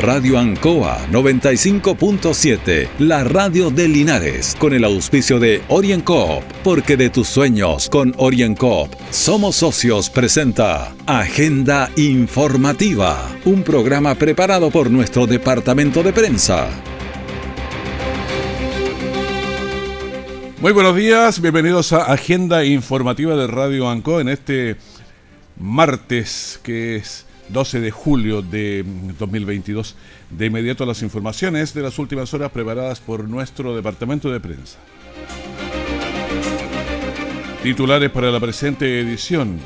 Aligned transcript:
Radio 0.00 0.38
Ancoa 0.38 1.08
95.7, 1.10 2.88
la 3.00 3.24
radio 3.24 3.68
de 3.68 3.88
Linares, 3.88 4.54
con 4.56 4.72
el 4.72 4.84
auspicio 4.84 5.40
de 5.40 5.60
OrienCoop, 5.66 6.44
porque 6.62 6.96
de 6.96 7.10
tus 7.10 7.26
sueños 7.26 7.88
con 7.90 8.14
OrienCoop 8.16 8.94
somos 9.10 9.56
socios 9.56 10.08
presenta 10.08 10.94
Agenda 11.04 11.90
Informativa, 11.96 13.28
un 13.44 13.64
programa 13.64 14.14
preparado 14.14 14.70
por 14.70 14.88
nuestro 14.88 15.26
departamento 15.26 16.04
de 16.04 16.12
prensa. 16.12 16.68
Muy 20.60 20.70
buenos 20.70 20.94
días, 20.94 21.40
bienvenidos 21.40 21.92
a 21.92 22.04
Agenda 22.04 22.64
Informativa 22.64 23.34
de 23.34 23.48
Radio 23.48 23.90
Ancoa 23.90 24.20
en 24.20 24.28
este 24.28 24.76
martes 25.58 26.60
que 26.62 26.94
es 26.94 27.26
12 27.48 27.80
de 27.80 27.90
julio 27.90 28.42
de 28.42 28.84
2022. 29.18 29.96
De 30.30 30.46
inmediato 30.46 30.84
las 30.86 31.02
informaciones 31.02 31.74
de 31.74 31.82
las 31.82 31.98
últimas 31.98 32.32
horas 32.34 32.50
preparadas 32.50 33.00
por 33.00 33.28
nuestro 33.28 33.74
departamento 33.74 34.30
de 34.30 34.40
prensa. 34.40 34.78
Titulares 37.62 38.10
para 38.10 38.30
la 38.30 38.40
presente 38.40 39.00
edición. 39.00 39.58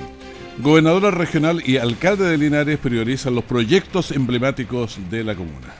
Gobernadora 0.58 1.10
regional 1.10 1.62
y 1.64 1.78
alcalde 1.78 2.24
de 2.24 2.38
Linares 2.38 2.78
priorizan 2.78 3.34
los 3.34 3.44
proyectos 3.44 4.10
emblemáticos 4.10 4.98
de 5.10 5.24
la 5.24 5.34
comuna. 5.34 5.74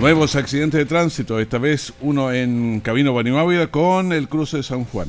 Nuevos 0.00 0.34
accidentes 0.34 0.78
de 0.78 0.86
tránsito, 0.86 1.38
esta 1.40 1.58
vez 1.58 1.92
uno 2.00 2.32
en 2.32 2.80
Camino 2.80 3.12
Banimávida 3.12 3.66
con 3.66 4.12
el 4.12 4.28
cruce 4.28 4.58
de 4.58 4.62
San 4.62 4.84
Juan. 4.84 5.08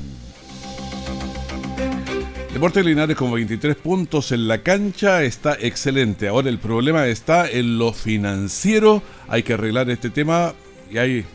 Deportes 2.61 2.85
Linares 2.85 3.17
con 3.17 3.31
23 3.31 3.75
puntos 3.75 4.31
en 4.31 4.47
la 4.47 4.59
cancha 4.59 5.23
está 5.23 5.57
excelente. 5.59 6.27
Ahora 6.27 6.47
el 6.47 6.59
problema 6.59 7.07
está 7.07 7.49
en 7.49 7.79
lo 7.79 7.91
financiero. 7.91 9.01
Hay 9.27 9.41
que 9.41 9.53
arreglar 9.53 9.89
este 9.89 10.11
tema 10.11 10.53
y 10.91 10.99
hay 10.99 11.25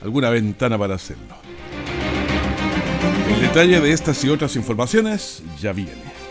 alguna 0.00 0.30
ventana 0.30 0.78
para 0.78 0.94
hacerlo. 0.94 1.36
El 3.34 3.38
detalle 3.42 3.82
de 3.82 3.92
estas 3.92 4.24
y 4.24 4.30
otras 4.30 4.56
informaciones 4.56 5.42
ya 5.60 5.74
viene. 5.74 6.09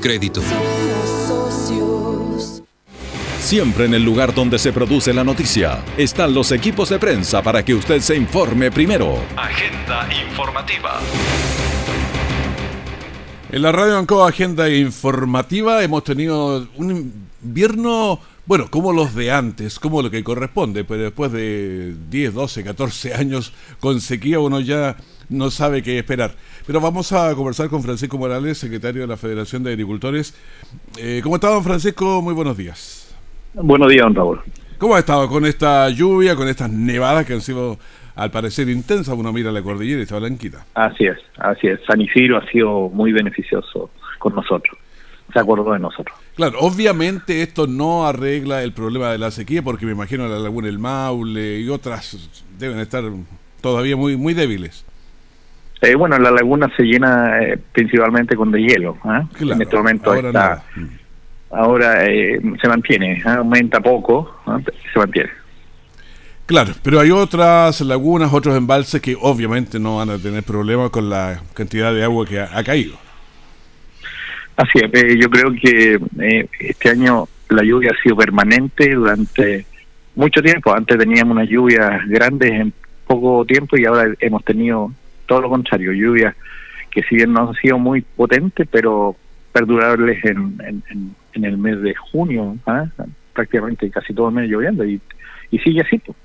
Crédito. 0.00 0.42
Siempre 3.38 3.86
en 3.86 3.94
el 3.94 4.04
lugar 4.04 4.34
donde 4.34 4.58
se 4.58 4.72
produce 4.72 5.12
la 5.12 5.24
noticia 5.24 5.82
están 5.96 6.34
los 6.34 6.52
equipos 6.52 6.88
de 6.88 6.98
prensa 6.98 7.42
para 7.42 7.64
que 7.64 7.74
usted 7.74 8.00
se 8.00 8.16
informe 8.16 8.70
primero. 8.70 9.18
Agenda 9.36 10.08
informativa. 10.28 11.00
En 13.50 13.62
la 13.62 13.72
radio 13.72 13.98
Ancoa 13.98 14.28
Agenda 14.28 14.68
Informativa 14.68 15.82
hemos 15.82 16.04
tenido 16.04 16.68
un 16.76 17.14
invierno, 17.42 18.20
bueno, 18.46 18.66
como 18.70 18.92
los 18.92 19.14
de 19.14 19.30
antes, 19.30 19.78
como 19.78 20.02
lo 20.02 20.10
que 20.10 20.24
corresponde, 20.24 20.84
pero 20.84 21.02
después 21.02 21.32
de 21.32 21.94
10, 22.10 22.34
12, 22.34 22.64
14 22.64 23.14
años 23.14 23.52
con 23.80 24.00
sequía 24.00 24.40
uno 24.40 24.60
ya 24.60 24.96
no 25.28 25.50
sabe 25.50 25.82
qué 25.82 25.98
esperar. 25.98 26.32
Pero 26.66 26.80
vamos 26.80 27.12
a 27.12 27.34
conversar 27.34 27.68
con 27.68 27.82
Francisco 27.82 28.18
Morales, 28.18 28.58
secretario 28.58 29.02
de 29.02 29.08
la 29.08 29.16
Federación 29.16 29.62
de 29.62 29.70
Agricultores. 29.70 30.34
Eh, 30.98 31.20
¿Cómo 31.22 31.36
está, 31.36 31.48
don 31.48 31.64
Francisco? 31.64 32.20
Muy 32.22 32.34
buenos 32.34 32.56
días. 32.56 33.16
Buenos 33.54 33.88
días, 33.88 34.02
don 34.02 34.14
Raúl. 34.14 34.40
¿Cómo 34.78 34.94
ha 34.94 34.98
estado 34.98 35.28
con 35.28 35.44
esta 35.44 35.88
lluvia, 35.90 36.34
con 36.34 36.48
estas 36.48 36.70
nevadas 36.70 37.26
que 37.26 37.34
han 37.34 37.42
sido, 37.42 37.78
al 38.14 38.30
parecer, 38.30 38.68
intensas? 38.68 39.14
Uno 39.16 39.32
mira 39.32 39.52
la 39.52 39.62
cordillera 39.62 40.00
y 40.00 40.02
está 40.02 40.18
blanquita. 40.18 40.64
Así 40.74 41.04
es, 41.04 41.18
así 41.38 41.66
es. 41.66 41.80
San 41.86 42.00
Isidro 42.00 42.38
ha 42.38 42.46
sido 42.46 42.88
muy 42.88 43.12
beneficioso 43.12 43.90
con 44.18 44.34
nosotros. 44.34 44.78
Se 45.32 45.38
acordó 45.38 45.72
de 45.72 45.78
nosotros. 45.78 46.16
Claro, 46.34 46.58
obviamente 46.60 47.42
esto 47.42 47.66
no 47.66 48.06
arregla 48.06 48.62
el 48.62 48.72
problema 48.72 49.10
de 49.10 49.18
la 49.18 49.30
sequía, 49.30 49.62
porque 49.62 49.86
me 49.86 49.92
imagino 49.92 50.28
la 50.28 50.38
laguna 50.38 50.68
El 50.68 50.78
Maule 50.78 51.60
y 51.60 51.68
otras 51.68 52.16
deben 52.58 52.78
estar 52.78 53.04
todavía 53.60 53.96
muy, 53.96 54.16
muy 54.16 54.34
débiles. 54.34 54.84
Eh, 55.82 55.94
bueno, 55.94 56.18
la 56.18 56.30
laguna 56.30 56.70
se 56.76 56.82
llena 56.82 57.42
eh, 57.42 57.58
principalmente 57.72 58.36
con 58.36 58.50
deshielo. 58.50 58.98
¿ah? 59.04 59.24
en 59.38 59.62
este 59.62 59.76
momento 59.76 60.12
ahora 60.12 60.28
está. 60.28 60.64
Mm. 60.76 60.86
Ahora 61.52 62.04
eh, 62.04 62.40
se 62.60 62.68
mantiene, 62.68 63.22
¿ah? 63.24 63.36
aumenta 63.36 63.80
poco, 63.80 64.36
¿ah? 64.46 64.60
se 64.92 64.98
mantiene. 64.98 65.30
Claro, 66.50 66.72
pero 66.82 66.98
hay 66.98 67.12
otras 67.12 67.80
lagunas, 67.80 68.32
otros 68.32 68.56
embalses 68.56 69.00
que 69.00 69.16
obviamente 69.20 69.78
no 69.78 69.98
van 69.98 70.10
a 70.10 70.18
tener 70.18 70.42
problemas 70.42 70.90
con 70.90 71.08
la 71.08 71.40
cantidad 71.54 71.94
de 71.94 72.02
agua 72.02 72.26
que 72.26 72.40
ha, 72.40 72.64
caído. 72.64 72.96
Así 74.60 74.78
es, 74.78 75.16
yo 75.18 75.30
creo 75.30 75.52
que 75.54 75.98
este 76.58 76.90
año 76.90 77.26
la 77.48 77.62
lluvia 77.62 77.92
ha 77.92 78.02
sido 78.02 78.14
permanente 78.14 78.94
durante 78.94 79.64
mucho 80.14 80.42
tiempo. 80.42 80.74
Antes 80.74 80.98
teníamos 80.98 81.34
unas 81.34 81.48
lluvias 81.48 82.06
grandes 82.06 82.52
en 82.52 82.72
poco 83.06 83.46
tiempo 83.46 83.78
y 83.78 83.86
ahora 83.86 84.12
hemos 84.20 84.44
tenido 84.44 84.92
todo 85.24 85.40
lo 85.40 85.48
contrario, 85.48 85.92
lluvias 85.92 86.34
que 86.90 87.02
si 87.04 87.14
bien 87.14 87.32
no 87.32 87.48
han 87.48 87.54
sido 87.54 87.78
muy 87.78 88.02
potentes, 88.02 88.68
pero 88.70 89.16
perdurables 89.52 90.22
en, 90.26 90.84
en, 91.32 91.44
el 91.44 91.56
mes 91.56 91.80
de 91.80 91.94
junio, 91.94 92.58
¿ah? 92.66 92.84
prácticamente 93.32 93.88
casi 93.90 94.12
todo 94.12 94.28
el 94.28 94.34
mes 94.34 94.50
lloviendo 94.50 94.84
y, 94.84 95.00
y 95.50 95.58
sigue 95.60 95.80
así, 95.80 95.96
pues. 95.98 96.18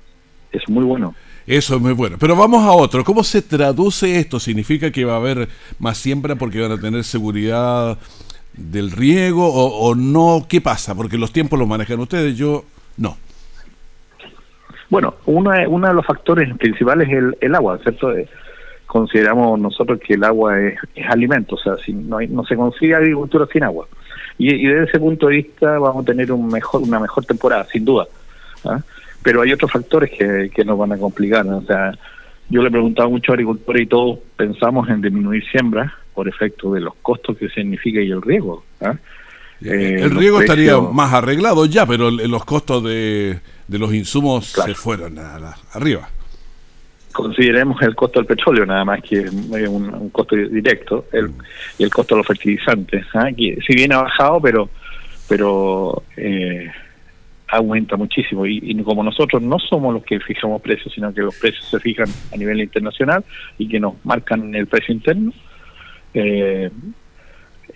es 0.52 0.68
muy 0.68 0.84
bueno. 0.84 1.14
Eso 1.46 1.76
es 1.76 1.80
muy 1.80 1.92
bueno. 1.92 2.16
Pero 2.18 2.34
vamos 2.34 2.64
a 2.64 2.72
otro. 2.72 3.04
¿Cómo 3.04 3.22
se 3.22 3.40
traduce 3.40 4.18
esto? 4.18 4.40
¿Significa 4.40 4.90
que 4.90 5.04
va 5.04 5.14
a 5.14 5.18
haber 5.18 5.48
más 5.78 5.96
siembra 5.96 6.34
porque 6.34 6.60
van 6.60 6.72
a 6.72 6.80
tener 6.80 7.04
seguridad 7.04 7.98
del 8.56 8.90
riego 8.90 9.46
o, 9.48 9.94
no? 9.94 10.46
¿Qué 10.48 10.60
pasa? 10.60 10.94
Porque 10.94 11.18
los 11.18 11.32
tiempos 11.32 11.58
los 11.58 11.68
manejan 11.68 12.00
ustedes, 12.00 12.36
yo 12.36 12.64
no. 12.96 13.16
Bueno, 14.88 15.14
uno, 15.26 15.50
uno 15.68 15.88
de 15.88 15.94
los 15.94 16.06
factores 16.06 16.56
principales 16.56 17.08
es 17.08 17.14
el, 17.14 17.36
el 17.40 17.54
agua, 17.54 17.78
¿cierto? 17.82 18.12
consideramos 18.86 19.58
nosotros 19.60 20.00
que 20.00 20.14
el 20.14 20.24
agua 20.24 20.58
es, 20.60 20.78
alimento, 21.08 21.56
o 21.56 21.58
sea, 21.58 21.76
si 21.76 21.92
no, 21.92 22.18
no 22.20 22.44
se 22.44 22.56
consigue 22.56 22.94
agricultura 22.94 23.46
sin 23.52 23.64
agua. 23.64 23.86
Y, 24.38 24.66
desde 24.66 24.84
ese 24.84 25.00
punto 25.00 25.26
de 25.26 25.36
vista 25.36 25.78
vamos 25.78 26.02
a 26.02 26.06
tener 26.06 26.32
un 26.32 26.48
mejor, 26.48 26.82
una 26.82 27.00
mejor 27.00 27.24
temporada, 27.24 27.64
sin 27.64 27.84
duda. 27.84 28.06
¿ah? 28.64 28.80
Pero 29.22 29.42
hay 29.42 29.52
otros 29.52 29.72
factores 29.72 30.10
que, 30.10 30.50
que 30.54 30.64
nos 30.64 30.78
van 30.78 30.92
a 30.92 30.98
complicar. 30.98 31.46
O 31.46 31.62
sea, 31.62 31.92
yo 32.48 32.62
le 32.62 32.68
he 32.68 32.70
preguntado 32.70 33.08
a 33.08 33.10
muchos 33.10 33.32
agricultores 33.32 33.82
y 33.82 33.86
todos 33.86 34.18
pensamos 34.36 34.88
en 34.88 35.02
disminuir 35.02 35.44
siembra 35.50 35.94
por 36.16 36.28
efecto 36.28 36.72
de 36.72 36.80
los 36.80 36.94
costos 37.02 37.36
que 37.36 37.48
significa 37.50 38.00
y 38.00 38.10
el 38.10 38.22
riego. 38.22 38.64
¿ah? 38.80 38.96
Eh, 39.62 39.98
el 40.00 40.10
riego 40.10 40.40
estaría 40.40 40.80
más 40.80 41.12
arreglado 41.12 41.66
ya, 41.66 41.86
pero 41.86 42.10
los 42.10 42.44
costos 42.44 42.82
de, 42.82 43.38
de 43.68 43.78
los 43.78 43.94
insumos 43.94 44.46
se 44.46 44.74
fueron 44.74 45.18
a 45.18 45.54
arriba 45.72 46.08
consideremos 47.16 47.80
el 47.80 47.94
costo 47.94 48.18
del 48.20 48.26
petróleo 48.26 48.66
nada 48.66 48.84
más 48.84 49.00
que 49.00 49.20
un, 49.20 50.10
costo 50.10 50.36
directo 50.36 51.06
el, 51.12 51.30
y 51.78 51.84
el 51.84 51.90
costo 51.90 52.14
de 52.14 52.18
los 52.18 52.26
fertilizantes 52.26 53.06
¿ah? 53.14 53.30
que 53.34 53.56
si 53.66 53.74
bien 53.74 53.94
ha 53.94 54.02
bajado 54.02 54.38
pero 54.38 54.68
pero 55.26 56.02
eh, 56.18 56.70
aumenta 57.48 57.96
muchísimo 57.96 58.44
y, 58.44 58.82
como 58.82 59.02
nosotros 59.02 59.40
no 59.40 59.58
somos 59.58 59.94
los 59.94 60.04
que 60.04 60.20
fijamos 60.20 60.60
precios 60.60 60.92
sino 60.92 61.12
que 61.14 61.22
los 61.22 61.34
precios 61.36 61.64
se 61.64 61.80
fijan 61.80 62.08
a 62.34 62.36
nivel 62.36 62.60
internacional 62.60 63.24
y 63.56 63.66
que 63.66 63.80
nos 63.80 63.94
marcan 64.04 64.54
el 64.54 64.66
precio 64.66 64.94
interno 64.94 65.32
eh, 66.16 66.70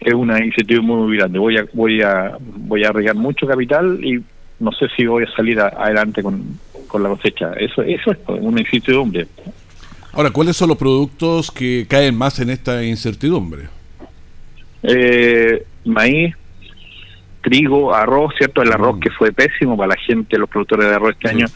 es 0.00 0.14
una 0.14 0.38
iniciativa 0.38 0.82
muy 0.82 1.16
grande 1.16 1.38
voy 1.38 1.58
a 1.58 1.66
voy 1.72 2.02
a 2.02 2.36
voy 2.40 2.84
a 2.84 2.88
arriesgar 2.88 3.16
mucho 3.16 3.46
capital 3.46 4.02
y 4.02 4.22
no 4.60 4.72
sé 4.72 4.86
si 4.96 5.06
voy 5.06 5.24
a 5.24 5.36
salir 5.36 5.60
adelante 5.60 6.22
con, 6.22 6.58
con 6.86 7.02
la 7.02 7.08
cosecha. 7.08 7.52
Eso, 7.54 7.82
eso 7.82 8.12
es 8.12 8.18
una 8.28 8.60
incertidumbre. 8.60 9.26
Ahora, 10.12 10.30
¿cuáles 10.30 10.56
son 10.56 10.68
los 10.68 10.76
productos 10.76 11.50
que 11.50 11.86
caen 11.88 12.16
más 12.16 12.38
en 12.40 12.50
esta 12.50 12.84
incertidumbre? 12.84 13.68
Eh, 14.82 15.64
maíz, 15.84 16.34
trigo, 17.42 17.94
arroz, 17.94 18.34
¿cierto? 18.36 18.62
El 18.62 18.72
arroz 18.72 18.96
mm. 18.96 19.00
que 19.00 19.10
fue 19.10 19.32
pésimo 19.32 19.76
para 19.76 19.94
la 19.94 20.00
gente, 20.00 20.36
los 20.36 20.48
productores 20.48 20.88
de 20.88 20.94
arroz 20.94 21.12
este 21.12 21.28
año. 21.30 21.46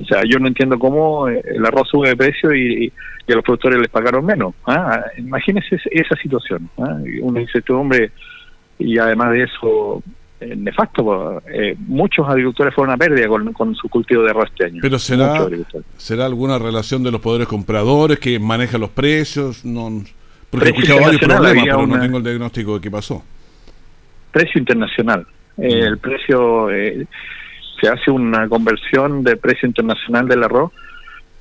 O 0.00 0.04
sea, 0.04 0.22
yo 0.24 0.38
no 0.38 0.48
entiendo 0.48 0.78
cómo 0.78 1.28
eh, 1.28 1.42
el 1.44 1.64
arroz 1.64 1.88
sube 1.88 2.08
de 2.08 2.16
precio 2.16 2.54
y, 2.54 2.92
y 3.26 3.32
a 3.32 3.36
los 3.36 3.44
productores 3.44 3.78
les 3.78 3.88
pagaron 3.88 4.24
menos. 4.24 4.54
¿ah? 4.66 5.04
Imagínense 5.16 5.78
esa 5.90 6.16
situación, 6.16 6.68
¿ah? 6.78 6.98
una 7.22 7.40
incertidumbre 7.40 8.10
y 8.78 8.98
además 8.98 9.32
de 9.32 9.44
eso 9.44 10.02
eh, 10.40 10.54
nefasto. 10.56 11.42
Eh, 11.46 11.74
muchos 11.78 12.28
agricultores 12.28 12.74
fueron 12.74 12.94
a 12.94 12.96
pérdida 12.96 13.26
con, 13.28 13.74
su 13.74 13.88
cultivo 13.88 14.22
de 14.22 14.30
arroz 14.30 14.50
este 14.50 14.66
año. 14.66 14.78
Pero 14.82 14.98
será, 14.98 15.46
será 15.96 16.26
alguna 16.26 16.58
relación 16.58 17.02
de 17.02 17.10
los 17.10 17.20
poderes 17.20 17.48
compradores 17.48 18.18
que 18.18 18.38
manejan 18.38 18.80
los 18.80 18.90
precios, 18.90 19.64
no, 19.64 20.02
porque 20.50 20.68
he 20.68 20.70
escuchado 20.70 21.00
varios 21.00 21.20
problemas, 21.20 21.64
pero 21.64 21.86
no 21.86 22.00
tengo 22.00 22.18
el 22.18 22.24
diagnóstico 22.24 22.74
de 22.74 22.80
qué 22.80 22.90
pasó. 22.90 23.24
Precio 24.32 24.58
internacional. 24.58 25.26
Mm. 25.56 25.62
el 25.62 25.98
precio 25.98 26.68
se 27.84 27.90
hace 27.90 28.10
una 28.10 28.48
conversión 28.48 29.22
de 29.22 29.36
precio 29.36 29.68
internacional 29.68 30.26
del 30.26 30.42
arroz 30.42 30.72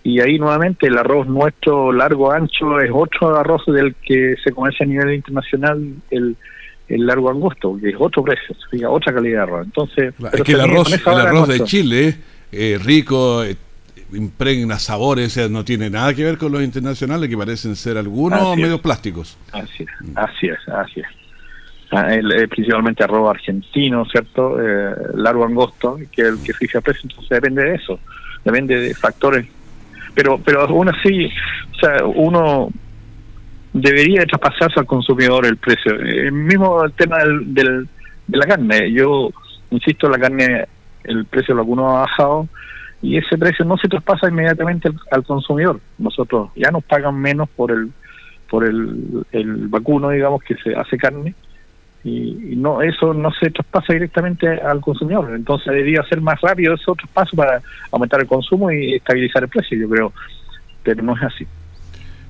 y 0.03 0.19
ahí 0.19 0.37
nuevamente 0.37 0.87
el 0.87 0.97
arroz 0.97 1.25
nuestro 1.25 1.93
largo 1.93 2.33
ancho 2.33 2.81
es 2.81 2.91
otro 2.93 3.37
arroz 3.37 3.65
del 3.67 3.95
que 3.95 4.35
se 4.43 4.51
comercia 4.51 4.85
a 4.85 4.89
nivel 4.89 5.13
internacional 5.13 5.81
el 6.11 6.35
el 6.89 7.07
largo 7.07 7.29
angosto, 7.29 7.77
que 7.81 7.89
es 7.89 7.95
otro 7.97 8.23
precio, 8.23 8.91
otra 8.91 9.13
calidad 9.13 9.37
de 9.37 9.43
arroz. 9.43 9.65
Entonces, 9.65 10.13
es 10.33 10.41
que 10.41 10.51
el 10.51 10.61
arroz, 10.61 10.91
el 10.91 11.07
arroz 11.07 11.47
de 11.47 11.63
Chile, 11.63 12.17
eh, 12.51 12.77
rico, 12.83 13.41
eh, 13.41 13.55
impregna 14.11 14.77
sabores, 14.77 15.49
no 15.49 15.63
tiene 15.63 15.89
nada 15.89 16.13
que 16.13 16.25
ver 16.25 16.37
con 16.37 16.51
los 16.51 16.61
internacionales 16.61 17.29
que 17.29 17.37
parecen 17.37 17.77
ser 17.77 17.97
algunos 17.97 18.57
medio 18.57 18.81
plásticos. 18.81 19.37
Así 19.53 19.83
es, 19.83 19.89
así 20.15 20.47
es, 20.47 20.59
así 20.67 20.99
es. 20.99 21.22
Ah, 21.95 22.11
el, 22.15 22.49
principalmente 22.49 23.03
arroz 23.03 23.29
argentino, 23.29 24.03
¿cierto? 24.05 24.59
Eh, 24.59 24.95
largo 25.13 25.45
angosto, 25.45 25.99
que 26.11 26.23
el 26.23 26.41
que 26.43 26.53
fija 26.53 26.81
precio, 26.81 27.01
entonces 27.03 27.29
depende 27.29 27.63
de 27.63 27.75
eso, 27.75 27.99
depende 28.43 28.79
de 28.79 28.95
factores. 28.95 29.45
Pero, 30.15 30.39
pero 30.43 30.61
aún 30.61 30.89
así, 30.89 31.29
o 31.71 31.75
sea, 31.79 32.03
uno 32.05 32.69
debería 33.73 34.25
traspasarse 34.25 34.79
al 34.79 34.87
consumidor 34.87 35.45
el 35.45 35.57
precio. 35.57 35.93
El 35.93 36.31
mismo 36.31 36.83
tema 36.91 37.19
del, 37.19 37.53
del, 37.53 37.87
de 38.27 38.37
la 38.37 38.45
carne. 38.47 38.91
Yo 38.91 39.29
insisto, 39.69 40.09
la 40.09 40.17
carne, 40.17 40.65
el 41.03 41.25
precio 41.25 41.53
de 41.53 41.61
alguno 41.61 41.95
ha 41.95 42.01
bajado 42.01 42.47
y 43.03 43.17
ese 43.17 43.37
precio 43.37 43.65
no 43.65 43.77
se 43.77 43.87
traspasa 43.87 44.29
inmediatamente 44.29 44.89
al, 45.11 45.23
consumidor. 45.23 45.79
Nosotros 45.99 46.49
ya 46.55 46.71
nos 46.71 46.83
pagan 46.85 47.19
menos 47.19 47.49
por 47.49 47.71
el 47.71 47.91
por 48.49 48.63
el, 48.65 49.25
el 49.31 49.67
vacuno, 49.67 50.09
digamos, 50.09 50.43
que 50.43 50.55
se 50.55 50.75
hace 50.75 50.95
carne 50.97 51.33
y, 52.03 52.55
no 52.55 52.81
eso 52.81 53.13
no 53.13 53.31
se 53.31 53.49
traspasa 53.49 53.93
directamente 53.93 54.47
al 54.47 54.81
consumidor. 54.81 55.33
Entonces 55.35 55.67
debería 55.67 56.03
ser 56.03 56.21
más 56.21 56.39
rápido 56.41 56.73
ese 56.73 56.89
otro 56.89 57.07
paso 57.13 57.35
para 57.35 57.61
aumentar 57.91 58.19
el 58.21 58.27
consumo 58.27 58.71
y 58.71 58.95
estabilizar 58.95 59.43
el 59.43 59.49
precio, 59.49 59.77
yo 59.77 59.89
creo, 59.89 60.13
pero 60.83 61.01
no 61.01 61.15
es 61.15 61.23
así 61.23 61.47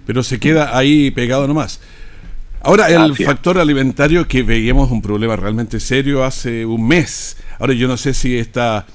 pero 0.05 0.23
se 0.23 0.39
queda 0.39 0.77
ahí 0.77 1.11
pegado 1.11 1.47
nomás. 1.47 1.79
Ahora, 2.61 2.87
el 2.87 3.15
factor 3.15 3.57
alimentario 3.57 4.25
que 4.25 4.41
veíamos 4.41 4.89
un 4.89 5.01
problema 5.01 5.35
realmente 5.35 5.81
serio 5.81 6.23
hace 6.23 6.65
un 6.65 6.87
mes. 6.87 7.37
Ahora, 7.59 7.73
yo 7.73 7.89
no 7.89 7.97
sé 7.97 8.13
si 8.13 8.37
esta, 8.37 8.85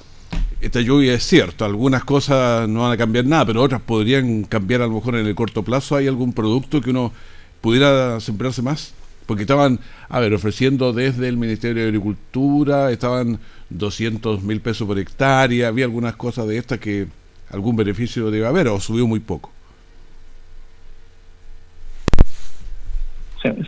esta 0.62 0.80
lluvia 0.80 1.12
es 1.12 1.24
cierto. 1.24 1.66
Algunas 1.66 2.02
cosas 2.04 2.66
no 2.66 2.82
van 2.82 2.92
a 2.92 2.96
cambiar 2.96 3.26
nada, 3.26 3.44
pero 3.44 3.62
otras 3.62 3.82
podrían 3.82 4.44
cambiar 4.44 4.80
a 4.80 4.86
lo 4.86 4.94
mejor 4.94 5.16
en 5.16 5.26
el 5.26 5.34
corto 5.34 5.62
plazo. 5.62 5.96
¿Hay 5.96 6.06
algún 6.06 6.32
producto 6.32 6.80
que 6.80 6.90
uno 6.90 7.12
pudiera 7.60 8.18
sembrarse 8.20 8.62
más? 8.62 8.94
Porque 9.28 9.42
estaban, 9.42 9.78
a 10.08 10.20
ver, 10.20 10.32
ofreciendo 10.32 10.94
desde 10.94 11.28
el 11.28 11.36
Ministerio 11.36 11.82
de 11.82 11.88
Agricultura, 11.88 12.90
estaban 12.90 13.38
200 13.68 14.42
mil 14.42 14.62
pesos 14.62 14.88
por 14.88 14.98
hectárea. 14.98 15.68
Había 15.68 15.84
algunas 15.84 16.16
cosas 16.16 16.48
de 16.48 16.56
estas 16.56 16.78
que 16.78 17.08
algún 17.50 17.76
beneficio 17.76 18.30
debe 18.30 18.46
haber 18.46 18.68
o 18.68 18.80
subió 18.80 19.06
muy 19.06 19.20
poco. 19.20 19.52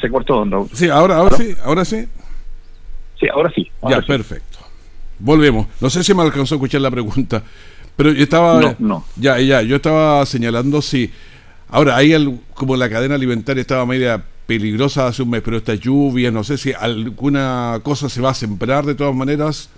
se, 0.01 0.11
cortó. 0.11 0.47
¿no? 0.47 0.67
Sí, 0.73 0.89
ahora, 0.89 1.17
ahora 1.17 1.37
sí, 1.37 1.55
ahora 1.63 1.85
sí. 1.85 2.09
Sí, 3.21 3.27
ahora 3.29 3.53
sí. 3.55 3.71
ya, 3.87 4.01
perfecto. 4.01 4.61
Volvemos. 5.19 5.67
No 5.79 5.91
sé 5.91 6.03
si 6.03 6.15
me 6.15 6.23
alcanzó 6.23 6.55
a 6.55 6.57
escuchar 6.57 6.81
la 6.81 6.91
pregunta, 6.91 7.43
pero 7.97 8.13
yo 8.13 8.23
estaba... 8.23 8.63
No, 8.63 8.77
no. 8.79 9.05
Ya, 9.17 9.39
ya, 9.41 9.61
yo 9.61 9.77
estaba 9.77 10.25
señalando 10.25 10.81
si... 10.81 11.13
Ahora, 11.69 11.97
hay 11.97 12.15
el, 12.15 12.41
como 12.55 12.77
la 12.77 12.89
cadena 12.89 13.17
alimentaria 13.17 13.61
estaba 13.61 13.85
media 13.85 14.25
peligrosa 14.51 15.07
hace 15.07 15.23
un 15.23 15.31
mes, 15.31 15.43
pero 15.43 15.59
esta 15.59 15.77
lluvia, 15.77 16.33
no 16.33 16.43
sé 16.43 16.59
si 16.59 16.73
alguna 16.73 17.79
cosa 17.85 18.09
se 18.09 18.21
va 18.21 18.31
a 18.31 18.35
sembrar 18.35 18.85
de 18.85 18.97
todas 18.97 19.15
maneras. 19.15 19.71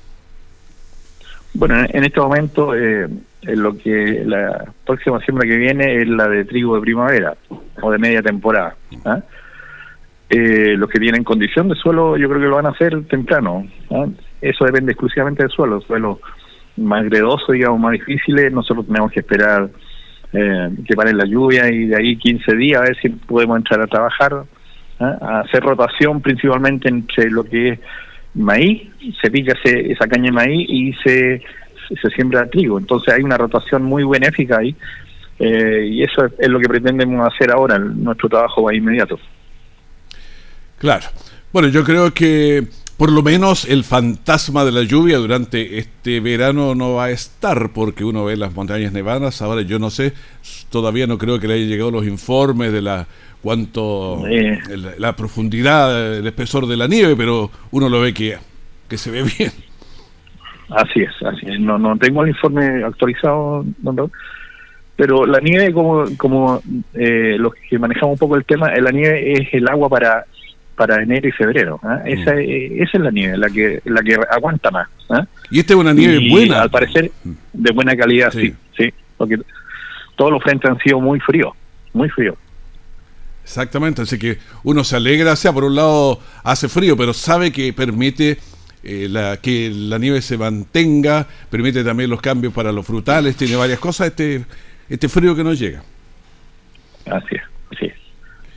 Bueno, 1.52 1.84
en 1.90 2.04
este 2.04 2.19
momento, 2.19 2.74
eh, 2.74 3.06
lo 3.42 3.76
que 3.76 4.22
la 4.24 4.64
próxima 4.86 5.20
siembra 5.20 5.46
que 5.46 5.58
viene 5.58 6.00
es 6.00 6.08
la 6.08 6.26
de 6.26 6.46
trigo 6.46 6.76
de 6.76 6.80
primavera 6.80 7.36
o 7.82 7.90
de 7.90 7.98
media 7.98 8.22
temporada. 8.22 8.74
¿ah? 9.04 9.20
Eh, 10.30 10.74
los 10.78 10.88
que 10.88 10.98
tienen 10.98 11.22
condición 11.22 11.69
de 11.69 11.74
suelo, 11.74 12.16
yo 12.16 12.26
creo 12.30 12.40
que 12.40 12.48
lo 12.48 12.56
van 12.56 12.64
a 12.64 12.70
hacer 12.70 13.04
temprano. 13.04 13.66
Eso 14.40 14.64
depende 14.64 14.92
exclusivamente 14.92 15.42
del 15.42 15.52
suelo. 15.52 15.82
Suelo 15.82 16.19
más 16.78 17.04
gredoso, 17.04 17.52
digamos, 17.52 17.78
más 17.78 17.92
difíciles, 17.92 18.50
nosotros 18.50 18.86
tenemos 18.86 19.12
que 19.12 19.20
esperar 19.20 19.69
eh, 20.32 20.70
que 20.88 20.94
pare 20.94 21.12
la 21.12 21.26
lluvia 21.26 21.70
y 21.70 21.88
de 21.88 21.96
ahí 21.96 22.16
15 22.16 22.56
días 22.56 22.80
a 22.80 22.84
ver 22.84 22.96
si 23.02 23.10
podemos 23.10 23.58
entrar 23.58 23.82
a 23.82 23.86
trabajar, 23.86 24.44
a 25.02 25.40
hacer 25.40 25.62
rotación 25.62 26.20
principalmente 26.20 26.88
entre 26.88 27.31
lo 27.31 27.44
que 27.44 27.70
es 27.70 27.78
maíz, 28.34 28.88
se 29.20 29.31
pica 29.31 29.54
esa 29.64 30.06
caña 30.06 30.26
de 30.26 30.32
maíz 30.32 30.66
y 30.69 30.93
se, 30.94 31.43
se 32.00 32.10
siembra 32.10 32.49
trigo. 32.49 32.78
Entonces 32.78 33.14
hay 33.14 33.22
una 33.22 33.37
rotación 33.37 33.82
muy 33.82 34.04
benéfica 34.04 34.58
ahí 34.58 34.75
eh, 35.38 35.88
y 35.90 36.02
eso 36.02 36.25
es, 36.38 36.49
lo 36.49 36.60
que 36.60 36.69
pretendemos 36.69 37.26
hacer 37.26 37.50
ahora, 37.50 37.78
nuestro 37.78 38.28
trabajo 38.28 38.62
va 38.62 38.75
inmediato. 38.75 39.19
Claro. 40.78 41.06
Bueno, 41.52 41.69
yo 41.69 41.84
creo 41.84 42.12
que 42.12 42.64
por 42.96 43.10
lo 43.10 43.22
menos 43.22 43.64
el 43.68 43.84
fantasma 43.84 44.64
de 44.64 44.72
la 44.72 44.82
lluvia 44.82 45.18
durante 45.18 45.78
este 45.78 46.20
verano 46.20 46.74
no 46.74 46.94
va 46.94 47.06
a 47.06 47.10
estar 47.10 47.70
porque 47.72 48.04
uno 48.04 48.24
ve 48.24 48.36
las 48.36 48.54
montañas 48.54 48.92
nevadas. 48.92 49.42
Ahora 49.42 49.62
yo 49.62 49.78
no 49.78 49.90
sé, 49.90 50.12
todavía 50.70 51.06
no 51.06 51.18
creo 51.18 51.40
que 51.40 51.48
le 51.48 51.54
hayan 51.54 51.68
llegado 51.68 51.90
los 51.90 52.06
informes 52.06 52.72
de 52.72 52.82
la 52.82 53.06
cuánto 53.42 54.22
la, 54.98 55.16
profundidad, 55.16 56.18
el 56.18 56.26
espesor 56.26 56.66
de 56.66 56.76
la 56.76 56.86
nieve, 56.86 57.16
pero 57.16 57.50
uno 57.72 57.88
lo 57.88 58.00
ve 58.00 58.14
que, 58.14 58.36
que 58.88 58.96
se 58.96 59.10
ve 59.10 59.22
bien. 59.38 59.50
Así 60.70 61.00
es, 61.00 61.10
así 61.26 61.46
es. 61.46 61.60
No, 61.60 61.78
no 61.78 61.96
tengo 61.98 62.22
el 62.22 62.30
informe 62.30 62.84
actualizado, 62.84 63.64
don 63.78 64.10
pero 64.94 65.26
la 65.26 65.40
nieve, 65.40 65.72
como, 65.72 66.04
como 66.16 66.62
eh, 66.94 67.36
los 67.38 67.54
que 67.54 67.78
manejamos 67.78 68.12
un 68.12 68.18
poco 68.18 68.36
el 68.36 68.44
tema, 68.44 68.70
la 68.74 68.90
nieve 68.90 69.32
es 69.32 69.52
el 69.52 69.66
agua 69.68 69.88
para 69.88 70.26
para 70.82 71.00
enero 71.00 71.29
y 71.29 71.31
febrero. 71.31 71.79
¿ah? 71.84 72.00
Esa, 72.05 72.34
mm. 72.34 72.82
esa 72.82 72.99
es 72.99 73.00
la 73.00 73.11
nieve, 73.12 73.38
la 73.38 73.49
que 73.49 73.81
la 73.84 74.02
que 74.02 74.19
aguanta 74.29 74.69
más. 74.73 74.88
¿ah? 75.11 75.24
Y 75.48 75.60
esta 75.60 75.74
es 75.74 75.79
una 75.79 75.93
nieve 75.93 76.29
buena. 76.29 76.62
Al 76.62 76.70
parecer, 76.70 77.12
de 77.53 77.72
buena 77.72 77.96
calidad, 77.96 78.32
sí. 78.32 78.53
sí, 78.77 78.93
porque 79.17 79.39
todos 80.17 80.32
los 80.32 80.43
frentes 80.43 80.69
han 80.69 80.79
sido 80.79 81.01
muy 81.01 81.20
fríos, 81.20 81.53
muy 81.93 82.08
fríos. 82.08 82.36
Exactamente, 83.44 84.03
así 84.03 84.19
que 84.19 84.39
uno 84.65 84.82
se 84.82 84.96
alegra, 84.96 85.34
o 85.34 85.36
sea, 85.36 85.53
por 85.53 85.62
un 85.62 85.77
lado 85.77 86.19
hace 86.43 86.69
frío, 86.69 86.96
pero 86.96 87.12
sabe 87.12 87.53
que 87.53 87.72
permite 87.72 88.39
eh, 88.82 89.06
la, 89.08 89.36
que 89.36 89.70
la 89.72 89.98
nieve 89.98 90.20
se 90.20 90.36
mantenga, 90.36 91.29
permite 91.48 91.84
también 91.84 92.10
los 92.10 92.20
cambios 92.20 92.53
para 92.53 92.72
los 92.72 92.84
frutales, 92.84 93.36
tiene 93.36 93.55
varias 93.55 93.79
cosas, 93.79 94.08
este, 94.08 94.44
este 94.89 95.08
frío 95.08 95.36
que 95.36 95.44
nos 95.44 95.60
llega. 95.60 95.82
Así 97.06 97.36
es, 97.36 97.43
sí. 97.79 97.93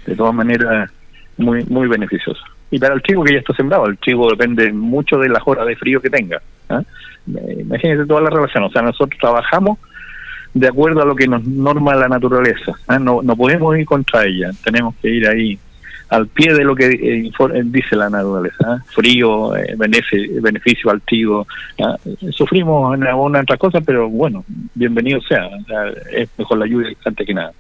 De 0.08 0.16
todas 0.16 0.34
maneras, 0.34 0.92
muy 1.38 1.64
muy 1.66 1.88
beneficioso. 1.88 2.42
Y 2.72 2.80
para 2.80 2.96
el 2.96 3.02
trigo 3.02 3.24
que 3.24 3.34
ya 3.34 3.40
está 3.40 3.54
sembrado, 3.54 3.86
el 3.88 3.98
trigo 3.98 4.30
depende 4.30 4.72
mucho 4.72 5.18
de 5.18 5.30
las 5.30 5.44
horas 5.46 5.68
de 5.68 5.76
frío 5.76 6.02
que 6.02 6.10
tenga. 6.10 6.42
¿ah? 6.70 6.82
Imagínense 7.28 8.06
toda 8.06 8.22
la 8.22 8.30
relación, 8.30 8.64
o 8.64 8.70
sea, 8.70 8.82
nosotros 8.82 9.20
trabajamos 9.20 9.80
de 10.54 10.68
acuerdo 10.68 11.02
a 11.02 11.06
lo 11.06 11.16
que 11.16 11.28
nos 11.28 11.44
norma 11.46 11.96
la 11.96 12.08
naturaleza, 12.08 12.74
¿ah? 12.88 12.98
no, 12.98 13.22
no 13.22 13.36
podemos 13.36 13.78
ir 13.78 13.86
contra 13.86 14.26
ella, 14.26 14.52
tenemos 14.64 14.96
que 15.02 15.10
ir 15.10 15.28
ahí 15.28 15.60
al 16.10 16.28
pie 16.28 16.54
de 16.54 16.64
lo 16.64 16.76
que 16.76 16.86
eh, 16.86 17.28
eh, 17.28 17.62
dice 17.66 17.96
la 17.96 18.10
naturaleza, 18.10 18.58
¿ah? 18.66 18.78
frío, 18.88 19.56
eh, 19.56 19.76
beneficio, 19.76 20.42
beneficio 20.42 20.92
al 20.92 21.02
trigo, 21.02 21.46
sufrimos 22.32 22.96
en 22.96 23.04
alguna 23.04 23.42
otra 23.42 23.58
cosa, 23.58 23.82
pero 23.82 24.08
bueno, 24.10 24.46
bienvenido 24.74 25.20
sea, 25.22 25.50
es 26.12 26.30
mejor 26.38 26.60
la 26.60 26.68
lluvia 26.68 26.94
antes 27.04 27.28
que 27.28 27.34
nada. 27.34 27.52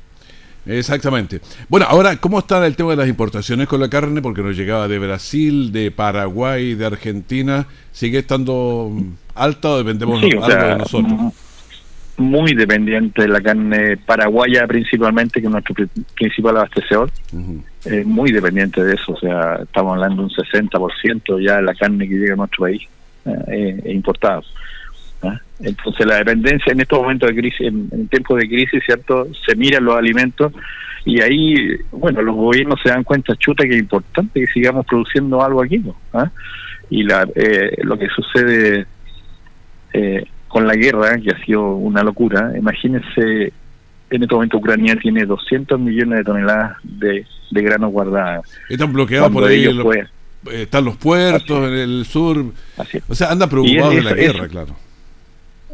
Exactamente. 0.65 1.41
Bueno, 1.69 1.85
ahora, 1.89 2.17
¿cómo 2.17 2.39
está 2.39 2.65
el 2.65 2.75
tema 2.75 2.91
de 2.91 2.97
las 2.97 3.07
importaciones 3.07 3.67
con 3.67 3.79
la 3.79 3.89
carne? 3.89 4.21
Porque 4.21 4.41
nos 4.41 4.57
llegaba 4.57 4.87
de 4.87 4.99
Brasil, 4.99 5.71
de 5.71 5.91
Paraguay, 5.91 6.73
de 6.73 6.85
Argentina. 6.85 7.67
¿Sigue 7.91 8.19
estando 8.19 8.91
alta 9.35 9.69
o 9.69 9.77
dependemos 9.77 10.21
algo 10.21 10.47
de 10.47 10.77
nosotros? 10.77 11.33
Muy 12.17 12.55
dependiente 12.55 13.23
de 13.23 13.27
la 13.27 13.41
carne 13.41 13.97
paraguaya 13.97 14.65
principalmente, 14.67 15.41
que 15.41 15.47
es 15.47 15.51
nuestro 15.51 15.75
principal 16.15 16.57
abastecedor. 16.57 17.11
muy 18.05 18.31
dependiente 18.31 18.83
de 18.83 18.95
eso. 18.95 19.13
O 19.13 19.19
sea, 19.19 19.59
estamos 19.63 19.93
hablando 19.93 20.23
de 20.23 20.29
un 20.29 20.29
60% 20.29 21.45
ya 21.45 21.57
de 21.57 21.61
la 21.61 21.75
carne 21.75 22.07
que 22.07 22.15
llega 22.15 22.33
a 22.33 22.37
nuestro 22.37 22.63
país 22.63 22.81
eh, 23.25 23.91
importada. 23.93 24.41
¿Ah? 25.25 25.41
Entonces 25.59 26.05
la 26.05 26.17
dependencia 26.17 26.73
en 26.73 26.81
estos 26.81 26.99
momentos 26.99 27.29
de 27.29 27.35
crisis, 27.35 27.67
en, 27.67 28.07
tiempos 28.07 28.39
de 28.39 28.47
crisis, 28.47 28.83
¿cierto? 28.85 29.27
Se 29.45 29.55
miran 29.55 29.85
los 29.85 29.97
alimentos 29.97 30.51
y 31.05 31.21
ahí, 31.21 31.55
bueno, 31.91 32.21
los 32.21 32.35
gobiernos 32.35 32.79
se 32.81 32.89
dan 32.89 33.03
cuenta, 33.03 33.35
chuta, 33.35 33.63
que 33.63 33.75
es 33.75 33.79
importante 33.79 34.39
que 34.39 34.47
sigamos 34.47 34.85
produciendo 34.85 35.43
algo 35.43 35.61
aquí, 35.61 35.77
¿no? 35.79 35.95
¿Ah? 36.13 36.31
y 36.89 37.03
la, 37.03 37.27
eh, 37.35 37.77
lo 37.83 37.97
que 37.97 38.07
sucede 38.09 38.85
eh, 39.93 40.25
con 40.47 40.67
la 40.67 40.75
guerra, 40.75 41.17
que 41.17 41.31
ha 41.31 41.45
sido 41.45 41.75
una 41.75 42.03
locura, 42.03 42.53
imagínense, 42.57 43.53
en 44.09 44.23
este 44.23 44.35
momento 44.35 44.57
Ucrania 44.57 44.95
tiene 44.95 45.25
200 45.25 45.79
millones 45.79 46.19
de 46.19 46.23
toneladas 46.23 46.77
de, 46.83 47.25
de 47.51 47.61
grano 47.61 47.89
guardada. 47.89 48.41
Están 48.69 48.93
bloqueados 48.93 49.31
por 49.31 49.45
ahí, 49.45 49.67
están 50.51 50.85
los 50.85 50.95
puertos 50.97 51.67
en 51.69 51.73
el 51.73 52.05
sur, 52.05 52.45
o 53.07 53.15
sea, 53.15 53.31
anda 53.31 53.47
preocupados 53.47 53.95
de 53.95 54.03
la 54.03 54.13
guerra, 54.13 54.47
claro. 54.47 54.75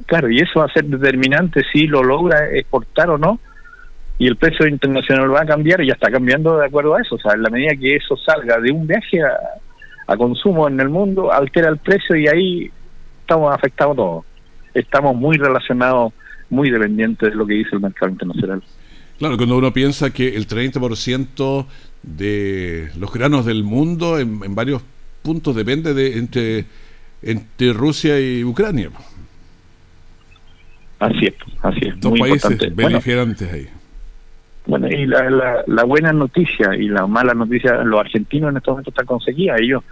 Claro, 0.05 0.29
y 0.29 0.39
eso 0.39 0.59
va 0.59 0.65
a 0.65 0.73
ser 0.73 0.85
determinante 0.85 1.63
si 1.71 1.87
lo 1.87 2.03
logra 2.03 2.49
exportar 2.51 3.09
o 3.09 3.17
no, 3.17 3.39
y 4.21 4.27
el 4.27 4.35
precio 4.35 4.67
internacional 4.67 5.33
va 5.33 5.41
a 5.41 5.45
cambiar 5.45 5.81
y 5.81 5.87
ya 5.87 5.93
está 5.93 6.11
cambiando 6.11 6.57
de 6.57 6.67
acuerdo 6.67 6.95
a 6.95 7.01
eso. 7.01 7.15
O 7.15 7.17
sea, 7.17 7.33
en 7.33 7.41
la 7.41 7.49
medida 7.49 7.75
que 7.75 7.95
eso 7.95 8.15
salga 8.17 8.59
de 8.59 8.71
un 8.71 8.85
viaje 8.85 9.19
a, 9.23 10.15
consumo 10.15 10.67
en 10.67 10.79
el 10.79 10.89
mundo, 10.89 11.31
altera 11.31 11.69
el 11.69 11.77
precio 11.77 12.17
y 12.17 12.27
ahí 12.27 12.71
estamos 13.21 13.51
afectados 13.55 13.95
todos. 13.95 14.25
Estamos 14.73 15.15
muy 15.15 15.37
relacionados, 15.37 16.13
muy 16.49 16.69
dependientes 16.69 17.29
de 17.29 17.35
lo 17.35 17.47
que 17.47 17.53
dice 17.53 17.69
el 17.73 17.79
mercado 17.79 18.11
internacional. 18.11 18.61
Claro, 19.17 19.37
cuando 19.37 19.57
uno 19.57 19.71
piensa 19.71 20.11
que 20.11 20.35
el 20.35 20.47
30% 20.47 21.65
de 22.03 22.91
los 22.97 23.13
granos 23.13 23.45
del 23.45 23.63
mundo 23.63 24.19
en, 24.19 24.53
varios 24.53 24.81
puntos 25.21 25.55
depende 25.55 25.93
de 25.93 26.17
entre, 26.17 26.65
entre 27.21 27.73
Rusia 27.73 28.19
y 28.19 28.43
Ucrania. 28.43 28.89
Así 31.01 31.25
es, 31.25 31.33
así 31.63 31.79
es. 31.87 31.99
Dos 31.99 32.17
países 32.17 32.75
beligerantes 32.75 33.51
ahí. 33.51 33.67
Bueno, 34.67 34.87
y 34.87 35.07
la, 35.07 35.63
la, 35.65 35.83
buena 35.83 36.13
noticia 36.13 36.75
y 36.75 36.87
la 36.87 37.07
mala 37.07 37.33
noticia, 37.33 37.83
los 37.83 37.99
argentinos 37.99 38.51
en 38.51 38.57
estos 38.57 38.73
momentos 38.73 38.91
están 38.91 39.07
con 39.07 39.19
sequía, 39.19 39.55
ellos 39.57 39.83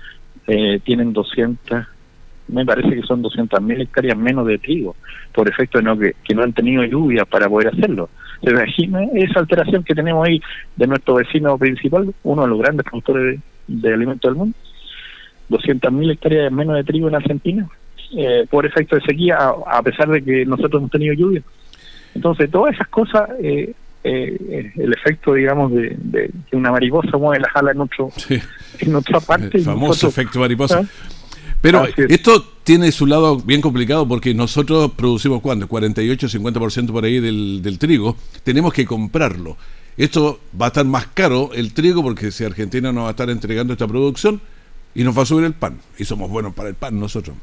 eh, 0.45 0.79
tienen 0.83 1.11
200, 1.11 1.83
me 2.49 2.63
parece 2.63 2.95
que 2.95 3.01
son 3.01 3.23
200 3.23 3.59
mil 3.59 3.81
hectáreas 3.81 4.15
menos 4.15 4.45
de 4.45 4.59
trigo, 4.59 4.95
por 5.33 5.49
efecto 5.49 5.79
de 5.79 5.83
no, 5.85 5.97
que, 5.97 6.35
no 6.35 6.43
han 6.43 6.53
tenido 6.53 6.83
lluvia 6.83 7.25
para 7.25 7.49
poder 7.49 7.69
hacerlo. 7.69 8.11
¿Se 8.43 8.51
imagina 8.51 8.99
esa 9.15 9.39
alteración 9.39 9.83
que 9.83 9.95
tenemos 9.95 10.27
ahí 10.27 10.39
de 10.75 10.85
nuestro 10.85 11.15
vecino 11.15 11.57
principal, 11.57 12.13
uno 12.21 12.43
de 12.43 12.47
los 12.47 12.59
grandes 12.59 12.85
productores 12.85 13.39
de, 13.67 13.93
alimentos 13.93 14.29
del 14.29 14.37
mundo? 14.37 14.55
200 15.49 15.91
mil 15.91 16.11
hectáreas 16.11 16.51
menos 16.51 16.75
de 16.75 16.83
trigo 16.83 17.07
en 17.07 17.15
Argentina, 17.15 17.67
eh, 18.15 18.45
por 18.49 18.65
efecto 18.65 18.95
de 18.95 19.01
sequía, 19.01 19.37
a, 19.37 19.81
pesar 19.83 20.09
de 20.09 20.23
que 20.23 20.45
nosotros 20.45 20.81
hemos 20.81 20.91
tenido 20.91 21.13
lluvia. 21.13 21.41
Entonces, 22.15 22.49
todas 22.49 22.73
esas 22.73 22.87
cosas 22.87 23.29
eh, 23.41 23.73
eh, 24.03 24.71
el 24.75 24.93
efecto, 24.93 25.33
digamos, 25.33 25.71
de, 25.73 26.31
que 26.49 26.55
una 26.55 26.71
mariposa 26.71 27.17
mueve 27.17 27.41
la 27.41 27.49
jala 27.49 27.71
en, 27.71 27.81
otro, 27.81 28.11
en 28.79 28.95
otra 28.95 29.19
parte. 29.19 29.57
El 29.57 29.63
famoso 29.63 30.07
efecto 30.07 30.39
mariposa. 30.39 30.79
¿Ah? 30.79 30.87
Pero 31.61 31.85
esto 31.97 32.41
tiene 32.63 32.89
su 32.93 33.05
lado 33.05 33.37
bien 33.37 33.59
complicado 33.59 34.07
porque 34.07 34.33
nosotros 34.33 34.91
producimos, 34.95 35.41
¿cuánto? 35.41 35.67
48-50% 35.67 36.91
por 36.91 37.03
ahí 37.03 37.19
del, 37.19 37.61
del 37.61 37.77
trigo. 37.77 38.15
Tenemos 38.43 38.71
que 38.71 38.85
comprarlo. 38.85 39.57
Esto 39.97 40.39
va 40.59 40.67
a 40.67 40.69
estar 40.69 40.85
más 40.85 41.07
caro 41.07 41.51
el 41.53 41.73
trigo 41.73 42.01
porque 42.01 42.31
si 42.31 42.45
Argentina 42.45 42.93
no 42.93 43.01
va 43.01 43.07
a 43.09 43.11
estar 43.11 43.29
entregando 43.29 43.73
esta 43.73 43.85
producción 43.85 44.39
y 44.95 45.03
nos 45.03 45.17
va 45.17 45.23
a 45.23 45.25
subir 45.25 45.43
el 45.43 45.53
pan. 45.53 45.79
Y 45.97 46.05
somos 46.05 46.29
buenos 46.29 46.53
para 46.53 46.69
el 46.69 46.75
pan 46.75 46.97
nosotros. 46.97 47.35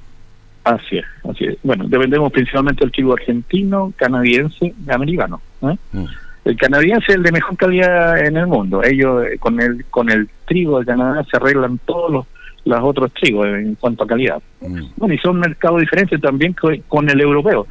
Así 0.67 0.99
es, 0.99 1.05
así 1.31 1.45
es. 1.45 1.57
Bueno, 1.63 1.85
dependemos 1.87 2.33
principalmente 2.33 2.85
del 2.85 2.91
trigo 2.91 3.13
argentino, 3.13 3.93
canadiense 3.95 4.75
y 4.75 4.91
americano. 4.91 5.41
¿eh? 5.63 5.77
Mm. 5.93 6.05
El 6.45 6.57
canadiense 6.57 7.05
es 7.07 7.17
el 7.19 7.23
de 7.23 7.31
mejor 7.31 7.57
calidad 7.57 8.19
en 8.19 8.37
el 8.37 8.49
mundo. 8.49 8.83
Ellos 8.83 9.25
eh, 9.27 9.39
con 9.39 9.61
el 9.61 9.85
con 9.85 10.11
el 10.11 10.29
trigo 10.45 10.81
de 10.81 10.87
Canadá 10.87 11.25
se 11.31 11.37
arreglan 11.37 11.79
todos 11.85 12.11
los, 12.11 12.27
los 12.65 12.81
otros 12.83 13.13
trigos 13.13 13.47
en 13.47 13.77
cuanto 13.77 14.03
a 14.03 14.07
calidad. 14.09 14.43
Mm. 14.61 14.87
Bueno, 14.97 15.15
y 15.15 15.19
son 15.19 15.39
mercados 15.39 15.81
diferentes 15.81 16.21
también 16.21 16.53
con 16.89 17.11
el 17.11 17.21
europeo. 17.21 17.69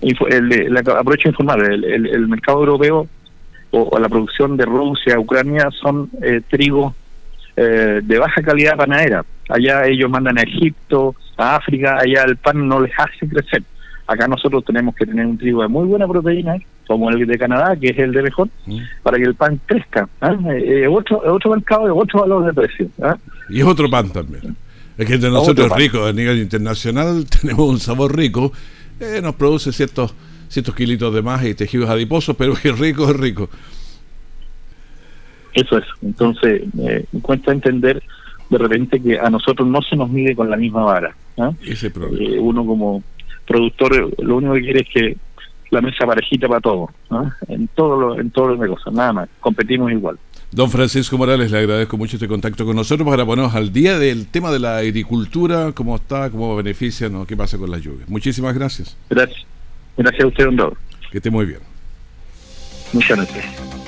El, 0.00 0.52
el, 0.52 0.76
aprovecho 0.76 1.30
informar, 1.30 1.60
el, 1.60 1.84
el, 1.84 2.28
mercado 2.28 2.60
europeo 2.60 3.08
o, 3.72 3.98
la 3.98 4.08
producción 4.08 4.56
de 4.56 4.64
Rusia, 4.64 5.18
Ucrania 5.18 5.70
son 5.72 6.08
eh, 6.22 6.40
trigo 6.48 6.94
eh, 7.60 8.00
de 8.02 8.18
baja 8.18 8.40
calidad 8.42 8.76
panadera. 8.76 9.24
Allá 9.48 9.86
ellos 9.86 10.08
mandan 10.08 10.38
a 10.38 10.42
Egipto, 10.42 11.16
a 11.36 11.56
África, 11.56 11.98
allá 11.98 12.22
el 12.24 12.36
pan 12.36 12.68
no 12.68 12.80
les 12.80 12.92
hace 12.96 13.26
crecer. 13.28 13.62
Acá 14.06 14.28
nosotros 14.28 14.64
tenemos 14.64 14.94
que 14.94 15.04
tener 15.04 15.26
un 15.26 15.36
trigo 15.36 15.62
de 15.62 15.68
muy 15.68 15.86
buena 15.86 16.06
proteína, 16.06 16.56
como 16.86 17.10
el 17.10 17.26
de 17.26 17.38
Canadá, 17.38 17.76
que 17.76 17.88
es 17.88 17.98
el 17.98 18.12
de 18.12 18.22
mejor, 18.22 18.48
mm. 18.64 18.78
para 19.02 19.18
que 19.18 19.24
el 19.24 19.34
pan 19.34 19.60
crezca. 19.66 20.08
¿ah? 20.20 20.36
Eh, 20.50 20.82
eh, 20.84 20.88
otro, 20.88 21.20
otro 21.26 21.50
mercado 21.50 21.86
de 21.86 21.90
otro 21.90 22.20
valor 22.20 22.46
de 22.46 22.54
precio. 22.54 22.88
¿ah? 23.02 23.16
Y 23.50 23.60
es 23.60 23.66
otro 23.66 23.90
pan 23.90 24.10
también. 24.10 24.56
Es 24.96 25.06
que 25.06 25.14
entre 25.14 25.30
nosotros 25.30 25.70
rico 25.76 26.06
a 26.06 26.12
nivel 26.12 26.38
internacional 26.38 27.26
tenemos 27.40 27.68
un 27.68 27.80
sabor 27.80 28.16
rico, 28.16 28.52
eh, 29.00 29.20
nos 29.22 29.34
produce 29.34 29.72
ciertos 29.72 30.14
ciertos 30.48 30.74
kilitos 30.74 31.12
de 31.12 31.20
más 31.20 31.44
y 31.44 31.54
tejidos 31.54 31.90
adiposos, 31.90 32.34
pero 32.36 32.54
es 32.54 32.62
rico, 32.78 33.10
es 33.10 33.16
rico. 33.16 33.50
Eso 35.54 35.78
es. 35.78 35.84
Entonces, 36.02 36.62
eh, 36.80 37.04
cuesta 37.22 37.52
entender 37.52 38.02
de 38.50 38.58
repente 38.58 39.00
que 39.00 39.18
a 39.18 39.28
nosotros 39.30 39.68
no 39.68 39.82
se 39.82 39.96
nos 39.96 40.08
mide 40.08 40.34
con 40.34 40.48
la 40.48 40.56
misma 40.56 40.84
vara. 40.84 41.14
¿ah? 41.38 41.52
Ese 41.64 41.90
problema. 41.90 42.40
uno 42.40 42.64
como 42.64 43.02
productor 43.46 44.10
lo 44.22 44.36
único 44.36 44.54
que 44.54 44.60
quiere 44.60 44.80
es 44.80 44.88
que 44.88 45.16
la 45.70 45.80
mesa 45.80 46.06
parejita 46.06 46.48
para 46.48 46.60
todo, 46.60 46.90
en 47.48 47.68
todo 47.68 48.00
lo, 48.00 48.20
en 48.20 48.30
todos 48.30 48.50
los 48.50 48.58
negocios, 48.58 48.94
nada 48.94 49.12
más, 49.12 49.28
competimos 49.40 49.92
igual. 49.92 50.18
Don 50.50 50.70
Francisco 50.70 51.18
Morales, 51.18 51.50
le 51.50 51.58
agradezco 51.58 51.98
mucho 51.98 52.16
este 52.16 52.26
contacto 52.26 52.64
con 52.64 52.74
nosotros 52.74 53.06
para 53.06 53.26
ponernos 53.26 53.54
al 53.54 53.70
día 53.70 53.98
del 53.98 54.28
tema 54.28 54.50
de 54.50 54.58
la 54.58 54.78
agricultura, 54.78 55.72
cómo 55.72 55.96
está, 55.96 56.30
cómo 56.30 56.56
beneficia, 56.56 57.10
¿no? 57.10 57.26
qué 57.26 57.36
pasa 57.36 57.58
con 57.58 57.70
las 57.70 57.82
lluvias. 57.82 58.08
Muchísimas 58.08 58.54
gracias. 58.54 58.96
Gracias. 59.10 59.44
Gracias 59.96 60.24
a 60.24 60.26
usted, 60.26 60.44
don 60.46 60.74
Que 61.10 61.18
esté 61.18 61.30
muy 61.30 61.44
bien. 61.44 61.60
Muchas 62.94 63.18
gracias. 63.18 63.87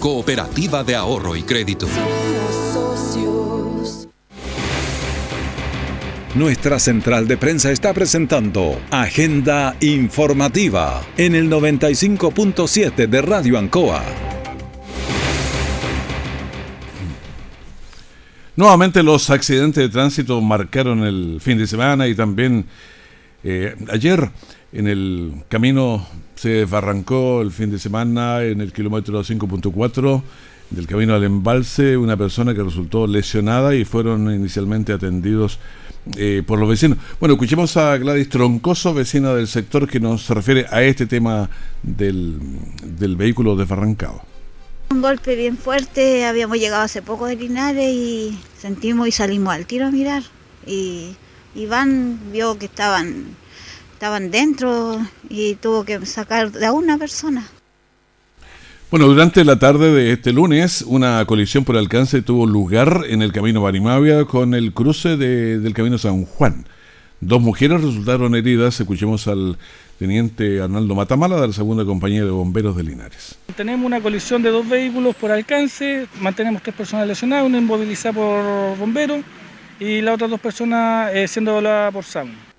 Cooperativa 0.00 0.82
de 0.82 0.96
Ahorro 0.96 1.36
y 1.36 1.42
Crédito. 1.42 1.86
Nuestra 6.34 6.78
central 6.78 7.28
de 7.28 7.36
prensa 7.36 7.70
está 7.70 7.92
presentando 7.92 8.80
Agenda 8.90 9.76
Informativa 9.80 11.02
en 11.18 11.34
el 11.34 11.50
95.7 11.50 13.08
de 13.08 13.20
Radio 13.20 13.58
Ancoa. 13.58 14.02
Nuevamente 18.56 19.02
los 19.02 19.28
accidentes 19.28 19.84
de 19.84 19.90
tránsito 19.90 20.40
marcaron 20.40 21.04
el 21.04 21.42
fin 21.42 21.58
de 21.58 21.66
semana 21.66 22.08
y 22.08 22.14
también 22.14 22.64
eh, 23.44 23.76
ayer 23.90 24.30
en 24.72 24.86
el 24.86 25.42
camino 25.48 26.06
se 26.36 26.50
desbarrancó 26.50 27.42
el 27.42 27.50
fin 27.50 27.70
de 27.70 27.78
semana 27.78 28.42
en 28.42 28.60
el 28.60 28.72
kilómetro 28.72 29.22
5.4 29.22 30.22
del 30.70 30.86
camino 30.86 31.14
al 31.14 31.24
embalse 31.24 31.96
una 31.96 32.16
persona 32.16 32.54
que 32.54 32.62
resultó 32.62 33.06
lesionada 33.06 33.74
y 33.74 33.84
fueron 33.84 34.32
inicialmente 34.32 34.92
atendidos 34.92 35.58
eh, 36.16 36.42
por 36.46 36.58
los 36.58 36.68
vecinos. 36.68 36.98
Bueno, 37.18 37.34
escuchemos 37.34 37.76
a 37.76 37.96
Gladys 37.98 38.28
Troncoso, 38.28 38.94
vecina 38.94 39.34
del 39.34 39.48
sector, 39.48 39.88
que 39.88 40.00
nos 40.00 40.28
refiere 40.30 40.66
a 40.70 40.82
este 40.82 41.06
tema 41.06 41.50
del, 41.82 42.38
del 42.84 43.16
vehículo 43.16 43.56
desbarrancado. 43.56 44.22
Un 44.90 45.02
golpe 45.02 45.36
bien 45.36 45.56
fuerte, 45.56 46.24
habíamos 46.24 46.58
llegado 46.58 46.82
hace 46.82 47.02
poco 47.02 47.26
de 47.26 47.36
Linares 47.36 47.92
y 47.92 48.38
sentimos 48.58 49.08
y 49.08 49.12
salimos 49.12 49.54
al 49.54 49.66
tiro 49.66 49.86
a 49.86 49.90
mirar. 49.90 50.22
Y 50.66 51.16
Iván 51.54 52.18
vio 52.32 52.58
que 52.58 52.66
estaban 52.66 53.36
estaban 54.00 54.30
dentro 54.30 54.98
y 55.28 55.56
tuvo 55.56 55.84
que 55.84 56.06
sacar 56.06 56.50
de 56.52 56.64
a 56.64 56.72
una 56.72 56.96
persona. 56.96 57.46
Bueno, 58.90 59.06
durante 59.06 59.44
la 59.44 59.58
tarde 59.58 59.92
de 59.92 60.12
este 60.12 60.32
lunes, 60.32 60.80
una 60.86 61.22
colisión 61.26 61.66
por 61.66 61.76
alcance 61.76 62.22
tuvo 62.22 62.46
lugar 62.46 63.02
en 63.10 63.20
el 63.20 63.30
camino 63.30 63.60
Barimavia 63.60 64.24
con 64.24 64.54
el 64.54 64.72
cruce 64.72 65.18
del 65.18 65.74
camino 65.74 65.98
San 65.98 66.24
Juan, 66.24 66.64
Dos 67.20 67.42
mujeres 67.42 67.82
resultaron 67.82 68.34
heridas. 68.34 68.80
Escuchemos 68.80 69.28
al 69.28 69.58
teniente 69.98 70.62
Arnaldo 70.62 70.94
Matamala 70.94 71.38
de 71.38 71.48
la 71.48 71.52
segunda 71.52 71.84
compañía 71.84 72.24
de 72.24 72.30
bomberos 72.30 72.74
de 72.76 72.84
Linares. 72.84 73.36
Tenemos 73.54 73.84
una 73.84 74.00
colisión 74.00 74.42
de 74.42 74.48
dos 74.48 74.66
vehículos 74.66 75.14
por 75.14 75.30
alcance, 75.30 76.06
mantenemos 76.22 76.62
tres 76.62 76.74
personas 76.74 77.06
lesionadas, 77.06 77.44
una 77.44 77.58
inmovilizada 77.58 78.14
por 78.14 78.78
bomberos 78.78 79.20
y 79.78 80.00
las 80.00 80.14
otras 80.14 80.30
dos 80.30 80.40
personas 80.40 81.14
eh, 81.14 81.28
siendo 81.28 81.50
evaluadas 81.50 81.92
por 81.92 82.04
SAM. 82.04 82.49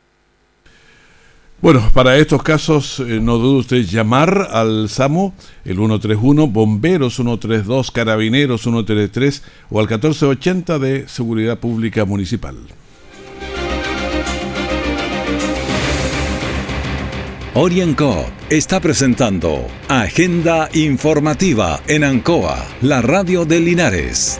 Bueno, 1.62 1.88
para 1.94 2.18
estos 2.18 2.42
casos 2.42 3.00
eh, 3.02 3.20
no 3.22 3.38
dude 3.38 3.60
usted 3.60 3.84
llamar 3.84 4.48
al 4.52 4.90
SAMU, 4.90 5.32
el 5.64 5.76
131, 5.76 6.48
Bomberos 6.48 7.16
132, 7.16 7.92
Carabineros 7.92 8.62
133 8.64 9.44
o 9.70 9.80
al 9.80 9.86
1480 9.86 10.80
de 10.80 11.08
Seguridad 11.08 11.60
Pública 11.60 12.04
Municipal. 12.04 12.58
Orienco 17.54 18.26
está 18.50 18.80
presentando 18.80 19.68
Agenda 19.88 20.68
Informativa 20.74 21.80
en 21.88 22.04
Ancoa, 22.04 22.66
la 22.82 23.04
radio 23.04 23.46
de 23.46 23.60
Linares. 23.60 24.40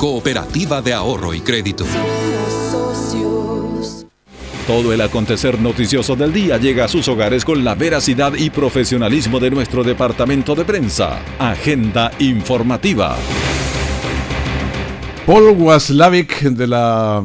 cooperativa 0.00 0.80
de 0.80 0.94
ahorro 0.94 1.34
y 1.34 1.40
crédito. 1.42 1.84
Todo 4.66 4.94
el 4.94 5.00
acontecer 5.02 5.60
noticioso 5.60 6.16
del 6.16 6.32
día 6.32 6.56
llega 6.56 6.86
a 6.86 6.88
sus 6.88 7.06
hogares 7.08 7.44
con 7.44 7.62
la 7.64 7.74
veracidad 7.74 8.32
y 8.32 8.48
profesionalismo 8.48 9.38
de 9.40 9.50
nuestro 9.50 9.84
departamento 9.84 10.54
de 10.54 10.64
prensa. 10.64 11.20
Agenda 11.38 12.12
informativa. 12.18 13.14
Paul 15.26 15.50
Waslavic 15.50 16.44
de 16.44 16.66
la, 16.66 17.22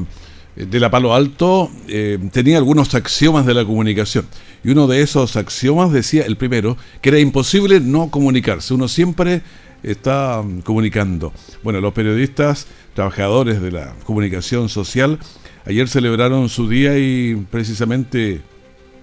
de 0.58 0.80
la 0.82 0.92
Palo 0.92 1.16
Alto 1.16 1.72
eh, 1.88 2.20
tenía 2.34 2.58
algunos 2.58 2.94
axiomas 2.94 3.46
de 3.46 3.54
la 3.54 3.64
comunicación. 3.64 4.26
Y 4.66 4.72
uno 4.72 4.88
de 4.88 5.02
esos 5.02 5.38
axiomas 5.38 5.94
decía, 5.94 6.24
el 6.24 6.36
primero, 6.36 6.76
que 7.00 7.08
era 7.08 7.20
imposible 7.20 7.80
no 7.80 8.10
comunicarse. 8.10 8.74
Uno 8.74 8.90
siempre 8.90 9.44
está 9.86 10.42
mm, 10.42 10.62
comunicando. 10.62 11.32
Bueno, 11.64 11.80
los 11.82 11.94
periodistas, 11.94 12.68
trabajadores 12.94 13.62
de 13.62 13.72
la 13.72 13.94
comunicación 14.04 14.70
social, 14.70 15.20
ayer 15.66 15.88
celebraron 15.88 16.50
su 16.50 16.68
día 16.68 16.98
y 16.98 17.36
precisamente 17.50 18.42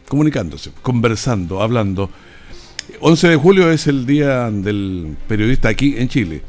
comunicándose, 0.09 0.71
conversando, 0.83 1.63
hablando. 1.63 2.11
11 3.01 3.29
de 3.29 3.37
julio 3.37 3.71
es 3.71 3.87
el 3.87 4.05
día 4.07 4.51
del 4.51 5.17
periodista 5.29 5.69
aquí 5.69 5.95
en 5.97 6.09
Chile, 6.09 6.43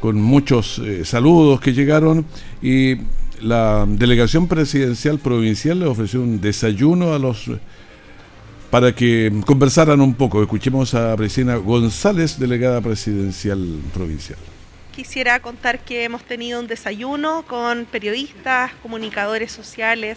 con 0.00 0.20
muchos 0.20 0.78
eh, 0.78 1.04
saludos 1.04 1.60
que 1.60 1.72
llegaron 1.72 2.24
y 2.60 2.96
la 3.40 3.86
delegación 3.88 4.48
presidencial 4.48 5.18
provincial 5.18 5.80
le 5.80 5.86
ofreció 5.86 6.22
un 6.22 6.40
desayuno 6.40 7.12
a 7.12 7.18
los 7.18 7.50
para 8.72 8.94
que 8.94 9.30
conversaran 9.44 10.00
un 10.00 10.14
poco. 10.14 10.40
Escuchemos 10.40 10.94
a 10.94 11.14
Priscina 11.14 11.56
González, 11.56 12.38
delegada 12.38 12.80
presidencial 12.80 13.60
provincial. 13.92 14.38
Quisiera 14.96 15.38
contar 15.40 15.80
que 15.80 16.04
hemos 16.04 16.24
tenido 16.24 16.58
un 16.58 16.66
desayuno 16.66 17.44
con 17.46 17.84
periodistas, 17.84 18.72
comunicadores 18.82 19.52
sociales, 19.52 20.16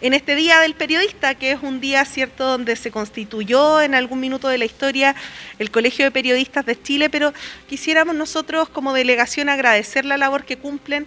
en 0.00 0.12
este 0.12 0.34
Día 0.34 0.58
del 0.58 0.74
Periodista, 0.74 1.36
que 1.36 1.52
es 1.52 1.62
un 1.62 1.80
día, 1.80 2.04
cierto, 2.04 2.48
donde 2.48 2.74
se 2.74 2.90
constituyó 2.90 3.80
en 3.80 3.94
algún 3.94 4.18
minuto 4.18 4.48
de 4.48 4.58
la 4.58 4.64
historia 4.64 5.14
el 5.60 5.70
Colegio 5.70 6.04
de 6.04 6.10
Periodistas 6.10 6.66
de 6.66 6.82
Chile, 6.82 7.08
pero 7.08 7.32
quisiéramos 7.68 8.16
nosotros 8.16 8.68
como 8.68 8.92
delegación 8.92 9.48
agradecer 9.48 10.04
la 10.04 10.16
labor 10.16 10.44
que 10.44 10.58
cumplen, 10.58 11.06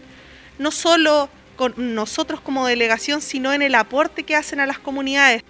no 0.58 0.72
solo 0.72 1.28
con 1.58 1.74
nosotros 1.96 2.40
como 2.40 2.66
delegación, 2.66 3.22
sino 3.22 3.52
en 3.52 3.62
el 3.62 3.76
aporte 3.76 4.24
que 4.24 4.38
hacen 4.38 4.62
a 4.62 4.66
las 4.66 4.80
comunidades. 4.80 5.44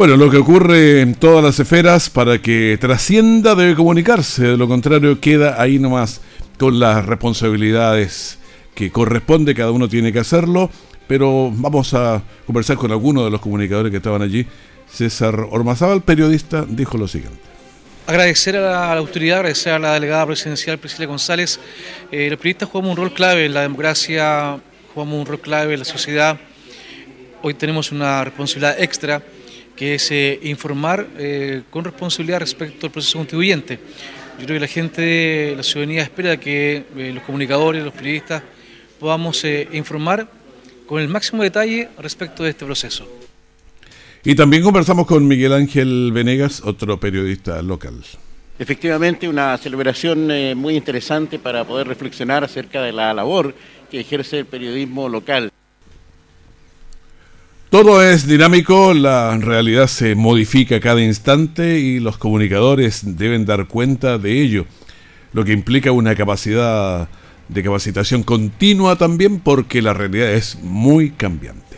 Bueno, 0.00 0.16
lo 0.16 0.30
que 0.30 0.38
ocurre 0.38 1.02
en 1.02 1.14
todas 1.14 1.44
las 1.44 1.60
esferas 1.60 2.08
para 2.08 2.40
que 2.40 2.78
trascienda 2.80 3.54
debe 3.54 3.74
comunicarse, 3.74 4.44
de 4.44 4.56
lo 4.56 4.66
contrario 4.66 5.20
queda 5.20 5.60
ahí 5.60 5.78
nomás 5.78 6.22
con 6.58 6.80
las 6.80 7.04
responsabilidades 7.04 8.38
que 8.74 8.90
corresponde, 8.90 9.54
cada 9.54 9.72
uno 9.72 9.90
tiene 9.90 10.10
que 10.10 10.18
hacerlo, 10.18 10.70
pero 11.06 11.52
vamos 11.54 11.92
a 11.92 12.22
conversar 12.46 12.78
con 12.78 12.90
algunos 12.90 13.26
de 13.26 13.30
los 13.30 13.42
comunicadores 13.42 13.90
que 13.90 13.98
estaban 13.98 14.22
allí. 14.22 14.46
César 14.90 15.38
Ormazábal, 15.50 16.00
periodista, 16.00 16.64
dijo 16.66 16.96
lo 16.96 17.06
siguiente. 17.06 17.38
Agradecer 18.06 18.56
a 18.56 18.62
la, 18.62 18.92
autoridad, 18.94 19.40
agradecer 19.40 19.74
a 19.74 19.78
la 19.78 19.92
delegada 19.92 20.24
presidencial 20.24 20.78
Priscila 20.78 21.04
González. 21.04 21.60
Eh, 22.10 22.30
los 22.30 22.38
periodistas 22.38 22.70
jugamos 22.70 22.92
un 22.92 23.04
rol 23.04 23.12
clave 23.12 23.44
en 23.44 23.52
la 23.52 23.60
democracia, 23.60 24.58
jugamos 24.94 25.18
un 25.18 25.26
rol 25.26 25.40
clave 25.40 25.74
en 25.74 25.80
la 25.80 25.84
sociedad. 25.84 26.40
Hoy 27.42 27.52
tenemos 27.52 27.92
una 27.92 28.24
responsabilidad 28.24 28.80
extra 28.80 29.22
que 29.80 29.94
es 29.94 30.10
eh, 30.10 30.38
informar 30.42 31.08
eh, 31.16 31.62
con 31.70 31.82
responsabilidad 31.82 32.40
respecto 32.40 32.84
al 32.84 32.92
proceso 32.92 33.16
constituyente. 33.16 33.78
Yo 34.38 34.44
creo 34.44 34.56
que 34.56 34.60
la 34.60 34.66
gente, 34.66 35.54
la 35.56 35.62
ciudadanía 35.62 36.02
espera 36.02 36.36
que 36.36 36.84
eh, 36.98 37.12
los 37.14 37.22
comunicadores, 37.24 37.82
los 37.82 37.94
periodistas, 37.94 38.42
podamos 38.98 39.42
informar 39.72 40.30
con 40.84 41.00
el 41.00 41.08
máximo 41.08 41.42
detalle 41.42 41.88
respecto 41.98 42.42
de 42.42 42.50
este 42.50 42.66
proceso. 42.66 43.08
Y 44.22 44.34
también 44.34 44.62
conversamos 44.62 45.06
con 45.06 45.26
Miguel 45.26 45.54
Ángel 45.54 46.10
Venegas, 46.12 46.60
otro 46.62 47.00
periodista 47.00 47.62
local. 47.62 47.94
Efectivamente, 48.58 49.26
una 49.30 49.56
celebración 49.56 50.28
muy 50.58 50.76
interesante 50.76 51.38
para 51.38 51.64
poder 51.64 51.88
reflexionar 51.88 52.44
acerca 52.44 52.82
de 52.82 52.92
la 52.92 53.14
labor 53.14 53.54
que 53.90 54.00
ejerce 54.00 54.40
el 54.40 54.44
periodismo 54.44 55.08
local. 55.08 55.49
Todo 57.70 58.02
es 58.02 58.26
dinámico, 58.26 58.94
la 58.94 59.36
realidad 59.36 59.86
se 59.86 60.16
modifica 60.16 60.80
cada 60.80 61.00
instante 61.00 61.78
y 61.78 62.00
los 62.00 62.18
comunicadores 62.18 63.16
deben 63.16 63.46
dar 63.46 63.68
cuenta 63.68 64.18
de 64.18 64.42
ello, 64.42 64.66
lo 65.32 65.44
que 65.44 65.52
implica 65.52 65.92
una 65.92 66.16
capacidad 66.16 67.08
de 67.48 67.62
capacitación 67.62 68.24
continua 68.24 68.96
también 68.96 69.38
porque 69.38 69.82
la 69.82 69.94
realidad 69.94 70.32
es 70.32 70.58
muy 70.60 71.10
cambiante. 71.10 71.76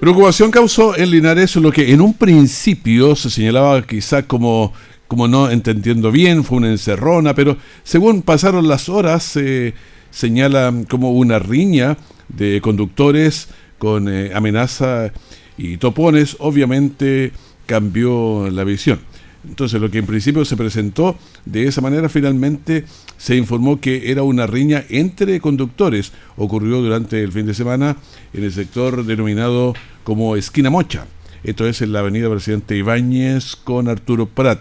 Preocupación 0.00 0.50
causó 0.50 0.96
en 0.96 1.12
Linares 1.12 1.54
lo 1.54 1.70
que 1.70 1.92
en 1.92 2.00
un 2.00 2.14
principio 2.14 3.14
se 3.14 3.30
señalaba 3.30 3.86
quizá 3.86 4.24
como, 4.24 4.72
como 5.06 5.28
no 5.28 5.48
entendiendo 5.48 6.10
bien, 6.10 6.42
fue 6.42 6.58
una 6.58 6.70
encerrona, 6.70 7.36
pero 7.36 7.56
según 7.84 8.22
pasaron 8.22 8.66
las 8.66 8.88
horas... 8.88 9.36
Eh, 9.36 9.74
señala 10.10 10.72
como 10.88 11.12
una 11.12 11.38
riña 11.38 11.96
de 12.28 12.60
conductores 12.60 13.48
con 13.78 14.08
eh, 14.08 14.32
amenaza 14.34 15.12
y 15.56 15.76
topones, 15.76 16.36
obviamente 16.40 17.32
cambió 17.66 18.48
la 18.50 18.64
visión. 18.64 19.00
Entonces 19.48 19.80
lo 19.80 19.90
que 19.90 19.98
en 19.98 20.06
principio 20.06 20.44
se 20.44 20.56
presentó 20.56 21.16
de 21.44 21.66
esa 21.66 21.80
manera 21.80 22.08
finalmente 22.08 22.84
se 23.16 23.36
informó 23.36 23.80
que 23.80 24.10
era 24.10 24.22
una 24.22 24.46
riña 24.46 24.84
entre 24.88 25.40
conductores. 25.40 26.12
Ocurrió 26.36 26.80
durante 26.82 27.22
el 27.22 27.32
fin 27.32 27.46
de 27.46 27.54
semana 27.54 27.96
en 28.32 28.44
el 28.44 28.52
sector 28.52 29.04
denominado 29.04 29.74
como 30.04 30.36
Esquina 30.36 30.70
Mocha. 30.70 31.06
Esto 31.44 31.66
es 31.66 31.82
en 31.82 31.92
la 31.92 32.00
avenida 32.00 32.28
Presidente 32.28 32.76
Ibáñez 32.76 33.56
con 33.56 33.88
Arturo 33.88 34.26
Prat, 34.26 34.60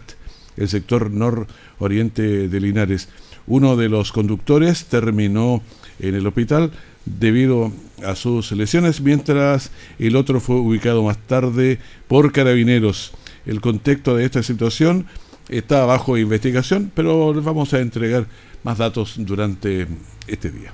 el 0.58 0.70
sector 0.70 1.12
nororiente 1.12 2.48
de 2.48 2.60
Linares. 2.60 3.10
Uno 3.48 3.78
de 3.78 3.88
los 3.88 4.12
conductores 4.12 4.86
terminó 4.86 5.62
en 6.00 6.16
el 6.16 6.28
hospital 6.28 6.72
debido 7.06 7.72
a 8.06 8.16
sus 8.16 8.52
lesiones, 8.52 9.02
mientras 9.02 9.72
el 9.98 10.16
otro 10.18 10.40
fue 10.40 10.58
ubicado 10.58 11.04
más 11.04 11.18
tarde 11.18 11.80
por 12.08 12.32
carabineros. 12.32 13.14
El 13.46 13.62
contexto 13.62 14.16
de 14.16 14.26
esta 14.26 14.44
situación 14.44 15.08
está 15.48 15.86
bajo 15.86 16.18
investigación, 16.18 16.92
pero 16.94 17.34
les 17.34 17.44
vamos 17.44 17.74
a 17.74 17.80
entregar 17.80 18.28
más 18.64 18.78
datos 18.78 19.16
durante 19.18 19.88
este 20.28 20.52
día. 20.52 20.74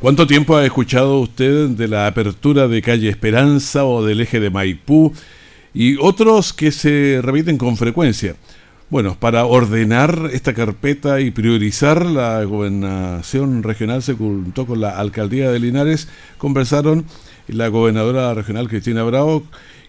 ¿Cuánto 0.00 0.26
tiempo 0.26 0.56
ha 0.56 0.64
escuchado 0.64 1.20
usted 1.20 1.68
de 1.70 1.88
la 1.88 2.06
apertura 2.06 2.68
de 2.68 2.80
calle 2.80 3.08
Esperanza 3.08 3.84
o 3.84 4.04
del 4.04 4.20
eje 4.20 4.40
de 4.40 4.48
Maipú 4.48 5.12
y 5.74 5.96
otros 5.96 6.52
que 6.52 6.70
se 6.70 7.20
repiten 7.20 7.58
con 7.58 7.76
frecuencia? 7.76 8.36
Bueno, 8.90 9.18
para 9.20 9.44
ordenar 9.44 10.30
esta 10.32 10.54
carpeta 10.54 11.20
y 11.20 11.30
priorizar 11.30 12.06
la 12.06 12.42
gobernación 12.44 13.62
regional 13.62 14.02
se 14.02 14.14
juntó 14.14 14.66
con 14.66 14.80
la 14.80 14.98
alcaldía 14.98 15.50
de 15.50 15.58
Linares, 15.58 16.08
conversaron 16.38 17.04
la 17.48 17.68
gobernadora 17.68 18.32
regional 18.32 18.66
Cristina 18.66 19.02
Bravo 19.02 19.42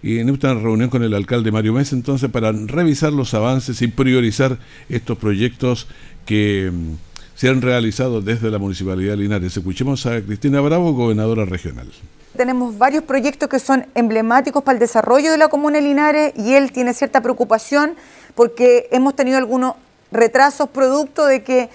y 0.03 0.19
en 0.19 0.27
esta 0.27 0.53
reunión 0.53 0.89
con 0.89 1.01
el 1.03 1.13
alcalde 1.13 1.49
Mario 1.49 1.71
Mesa 1.71 1.95
entonces 1.95 2.29
para 2.29 2.51
revisar 2.51 3.13
los 3.13 3.33
avances 3.33 3.81
y 3.81 3.88
priorizar 3.88 4.57
estos 4.89 5.17
proyectos 5.17 5.88
que 6.25 6.69
mm, 6.69 6.95
se 7.35 7.47
han 7.47 7.62
realizado 7.62 8.21
desde 8.21 8.51
la 8.51 8.57
Municipalidad 8.57 9.12
de 9.12 9.23
Linares. 9.23 9.55
Escuchemos 9.55 10.05
a 10.07 10.21
Cristina 10.21 10.59
Bravo, 10.59 10.91
gobernadora 10.91 11.45
regional. 11.45 11.88
Tenemos 12.39 12.78
varios 12.78 13.04
proyectos 13.04 13.49
que 13.49 13.60
son 13.60 13.86
emblemáticos 13.95 14.63
para 14.63 14.75
el 14.75 14.80
desarrollo 14.80 15.30
de 15.30 15.38
la 15.38 15.49
comuna 15.49 15.75
de 15.75 15.82
Linares 15.82 16.32
y 16.38 16.54
él 16.54 16.71
tiene 16.71 16.93
cierta 16.93 17.19
preocupación 17.19 17.97
porque 18.34 18.88
hemos 18.91 19.13
tenido 19.13 19.38
algunos 19.38 19.73
retrasos 20.10 20.69
producto 20.69 21.25
de 21.25 21.43
que 21.43 21.69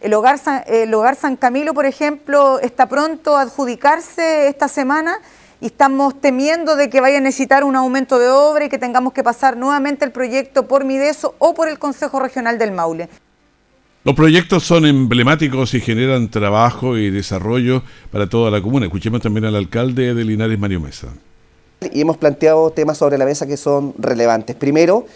el 0.00 0.12
hogar, 0.14 0.40
San, 0.40 0.64
el 0.66 0.92
hogar 0.92 1.14
San 1.14 1.36
Camilo, 1.36 1.72
por 1.72 1.86
ejemplo, 1.86 2.58
está 2.58 2.86
pronto 2.86 3.36
a 3.36 3.42
adjudicarse 3.42 4.48
esta 4.48 4.66
semana 4.66 5.20
y 5.60 5.66
estamos 5.66 6.20
temiendo 6.20 6.74
de 6.74 6.90
que 6.90 7.00
vaya 7.00 7.18
a 7.18 7.20
necesitar 7.20 7.62
un 7.62 7.76
aumento 7.76 8.18
de 8.18 8.28
obra 8.28 8.64
y 8.64 8.68
que 8.68 8.78
tengamos 8.78 9.12
que 9.12 9.22
pasar 9.22 9.56
nuevamente 9.56 10.04
el 10.04 10.10
proyecto 10.10 10.66
por 10.66 10.84
Mideso 10.84 11.36
o 11.38 11.54
por 11.54 11.68
el 11.68 11.78
Consejo 11.78 12.18
Regional 12.18 12.58
del 12.58 12.72
Maule. 12.72 13.08
Los 14.04 14.14
proyectos 14.14 14.62
son 14.62 14.86
emblemáticos 14.86 15.74
y 15.74 15.80
generan 15.80 16.30
trabajo 16.30 16.96
y 16.96 17.10
desarrollo 17.10 17.82
para 18.12 18.28
toda 18.28 18.50
la 18.50 18.62
comuna. 18.62 18.86
Escuchemos 18.86 19.20
también 19.20 19.44
al 19.44 19.56
alcalde 19.56 20.14
de 20.14 20.24
Linares, 20.24 20.58
Mario 20.58 20.80
Mesa. 20.80 21.08
Y 21.92 22.00
hemos 22.00 22.16
planteado 22.16 22.70
temas 22.70 22.98
sobre 22.98 23.18
la 23.18 23.24
mesa 23.24 23.46
que 23.46 23.56
son 23.56 23.94
relevantes. 23.98 24.54
Primero, 24.54 25.06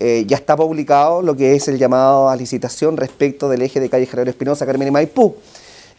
eh, 0.00 0.24
ya 0.26 0.36
está 0.36 0.56
publicado 0.56 1.22
lo 1.22 1.36
que 1.36 1.54
es 1.54 1.68
el 1.68 1.78
llamado 1.78 2.28
a 2.28 2.34
licitación 2.34 2.96
respecto 2.96 3.48
del 3.48 3.62
eje 3.62 3.78
de 3.78 3.88
calle 3.88 4.06
General 4.06 4.28
Espinosa, 4.28 4.66
Carmen 4.66 4.88
y 4.88 4.90
Maipú. 4.90 5.36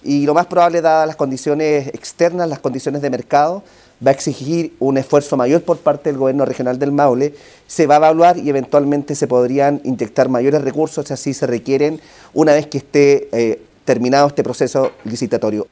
Y 0.04 0.26
lo 0.26 0.34
más 0.34 0.46
probable, 0.48 0.82
dadas 0.82 1.08
las 1.08 1.16
condiciones 1.16 1.88
externas, 1.88 2.50
las 2.50 2.60
condiciones 2.60 3.02
de 3.02 3.10
mercado, 3.10 3.64
va 4.06 4.12
a 4.12 4.14
exigir 4.14 4.74
un 4.80 4.98
esfuerzo 4.98 5.38
mayor 5.38 5.62
por 5.64 5.78
parte 5.78 6.10
del 6.10 6.20
gobierno 6.20 6.46
regional 6.46 6.80
del 6.80 6.92
Maule, 6.92 7.34
se 7.68 7.88
va 7.88 7.96
a 7.96 7.98
evaluar 7.98 8.38
y 8.38 8.50
eventualmente 8.50 9.16
se 9.16 9.28
podrían 9.28 9.82
inyectar 9.84 10.30
mayores 10.30 10.62
recursos 10.62 11.08
si 11.08 11.14
así 11.14 11.34
se 11.34 11.48
requieren 11.48 12.00
una 12.34 12.54
vez 12.54 12.68
que 12.68 12.80
esté 12.80 13.30
eh, 13.32 13.62
terminado 13.86 14.28
este 14.28 14.44
proceso 14.44 14.92
licitatorio. 15.06 15.68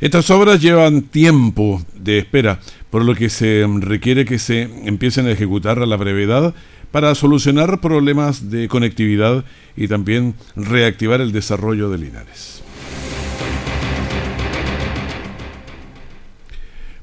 Estas 0.00 0.28
obras 0.30 0.60
llevan 0.60 1.02
tiempo 1.02 1.80
de 1.94 2.18
espera, 2.18 2.60
por 2.90 3.02
lo 3.02 3.14
que 3.14 3.30
se 3.30 3.64
requiere 3.80 4.26
que 4.26 4.38
se 4.38 4.62
empiecen 4.84 5.26
a 5.26 5.30
ejecutar 5.30 5.78
a 5.78 5.86
la 5.86 5.96
brevedad 5.96 6.54
para 6.90 7.14
solucionar 7.14 7.80
problemas 7.80 8.50
de 8.50 8.68
conectividad 8.68 9.44
y 9.74 9.88
también 9.88 10.34
reactivar 10.54 11.20
el 11.20 11.32
desarrollo 11.32 11.88
de 11.88 11.98
Linares. 11.98 12.62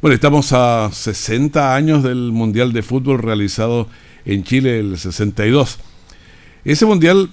Bueno, 0.03 0.15
estamos 0.15 0.51
a 0.51 0.89
60 0.91 1.73
años 1.73 2.03
del 2.03 2.33
Mundial 2.33 2.73
de 2.73 2.83
Fútbol 2.83 3.19
realizado 3.19 3.87
en 4.25 4.43
Chile 4.43 4.77
el 4.79 4.97
62. 4.97 5.79
Ese 6.65 6.85
Mundial, 6.85 7.29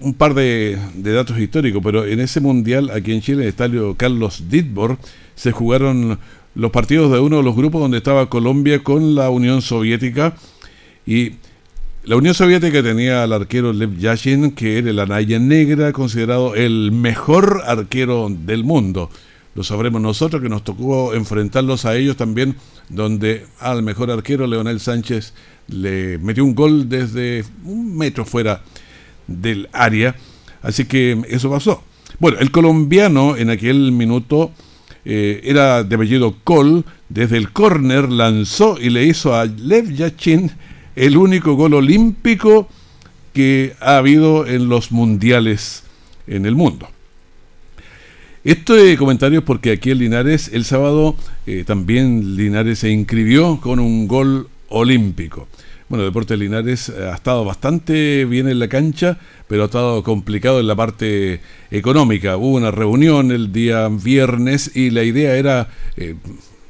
un 0.00 0.14
par 0.14 0.34
de, 0.34 0.76
datos 0.96 1.38
históricos, 1.38 1.80
pero 1.84 2.04
en 2.04 2.18
ese 2.18 2.40
Mundial 2.40 2.90
aquí 2.90 3.12
en 3.12 3.20
Chile, 3.20 3.36
en 3.36 3.42
el 3.42 3.48
estadio 3.50 3.94
Carlos 3.94 4.46
Ditborg, 4.50 4.98
se 5.36 5.52
jugaron 5.52 6.18
los 6.56 6.72
partidos 6.72 7.12
de 7.12 7.20
uno 7.20 7.36
de 7.36 7.42
los 7.44 7.54
grupos 7.54 7.80
donde 7.80 7.98
estaba 7.98 8.28
Colombia 8.28 8.82
con 8.82 9.14
la 9.14 9.30
Unión 9.30 9.62
Soviética 9.62 10.34
y 11.06 11.34
la 12.02 12.16
Unión 12.16 12.34
Soviética 12.34 12.82
tenía 12.82 13.22
al 13.22 13.32
arquero 13.32 13.72
Lev 13.72 13.96
Yashin, 13.96 14.50
que 14.50 14.78
era 14.78 14.90
el 14.90 14.98
anaya 14.98 15.38
negra, 15.38 15.92
considerado 15.92 16.56
el 16.56 16.90
mejor 16.90 17.62
arquero 17.64 18.26
del 18.30 18.64
mundo 18.64 19.10
lo 19.58 19.64
sabremos 19.64 20.00
nosotros, 20.00 20.40
que 20.40 20.48
nos 20.48 20.62
tocó 20.62 21.14
enfrentarlos 21.14 21.84
a 21.84 21.96
ellos 21.96 22.16
también, 22.16 22.54
donde 22.88 23.44
al 23.58 23.82
mejor 23.82 24.08
arquero, 24.08 24.46
Leonel 24.46 24.78
Sánchez, 24.78 25.34
le 25.66 26.16
metió 26.18 26.44
un 26.44 26.54
gol 26.54 26.88
desde 26.88 27.44
un 27.64 27.96
metro 27.96 28.24
fuera 28.24 28.62
del 29.26 29.68
área. 29.72 30.14
Así 30.62 30.84
que 30.84 31.20
eso 31.28 31.50
pasó. 31.50 31.82
Bueno, 32.20 32.38
el 32.38 32.52
colombiano 32.52 33.36
en 33.36 33.50
aquel 33.50 33.90
minuto 33.90 34.52
eh, 35.04 35.40
era 35.42 35.82
de 35.82 35.96
apellido 35.96 36.36
Col, 36.44 36.84
desde 37.08 37.36
el 37.36 37.50
córner 37.50 38.12
lanzó 38.12 38.78
y 38.80 38.90
le 38.90 39.06
hizo 39.06 39.34
a 39.34 39.44
Lev 39.44 39.92
Yachin 39.92 40.52
el 40.94 41.16
único 41.16 41.54
gol 41.54 41.74
olímpico 41.74 42.68
que 43.32 43.74
ha 43.80 43.96
habido 43.96 44.46
en 44.46 44.68
los 44.68 44.92
mundiales 44.92 45.82
en 46.28 46.46
el 46.46 46.54
mundo. 46.54 46.88
Este 48.48 48.96
comentario 48.96 49.40
es 49.40 49.44
porque 49.44 49.72
aquí 49.72 49.90
en 49.90 49.98
Linares 49.98 50.48
el 50.54 50.64
sábado 50.64 51.14
eh, 51.46 51.64
también 51.66 52.34
Linares 52.34 52.78
se 52.78 52.88
inscribió 52.88 53.60
con 53.60 53.78
un 53.78 54.08
gol 54.08 54.48
olímpico. 54.70 55.48
Bueno, 55.90 56.06
Deportes 56.06 56.38
Linares 56.38 56.88
ha 56.88 57.14
estado 57.14 57.44
bastante 57.44 58.24
bien 58.24 58.48
en 58.48 58.58
la 58.58 58.68
cancha, 58.68 59.18
pero 59.48 59.64
ha 59.64 59.66
estado 59.66 60.02
complicado 60.02 60.60
en 60.60 60.66
la 60.66 60.74
parte 60.74 61.42
económica. 61.70 62.38
Hubo 62.38 62.56
una 62.56 62.70
reunión 62.70 63.32
el 63.32 63.52
día 63.52 63.86
viernes 63.90 64.74
y 64.74 64.88
la 64.92 65.02
idea 65.02 65.36
era 65.36 65.68
eh, 65.98 66.14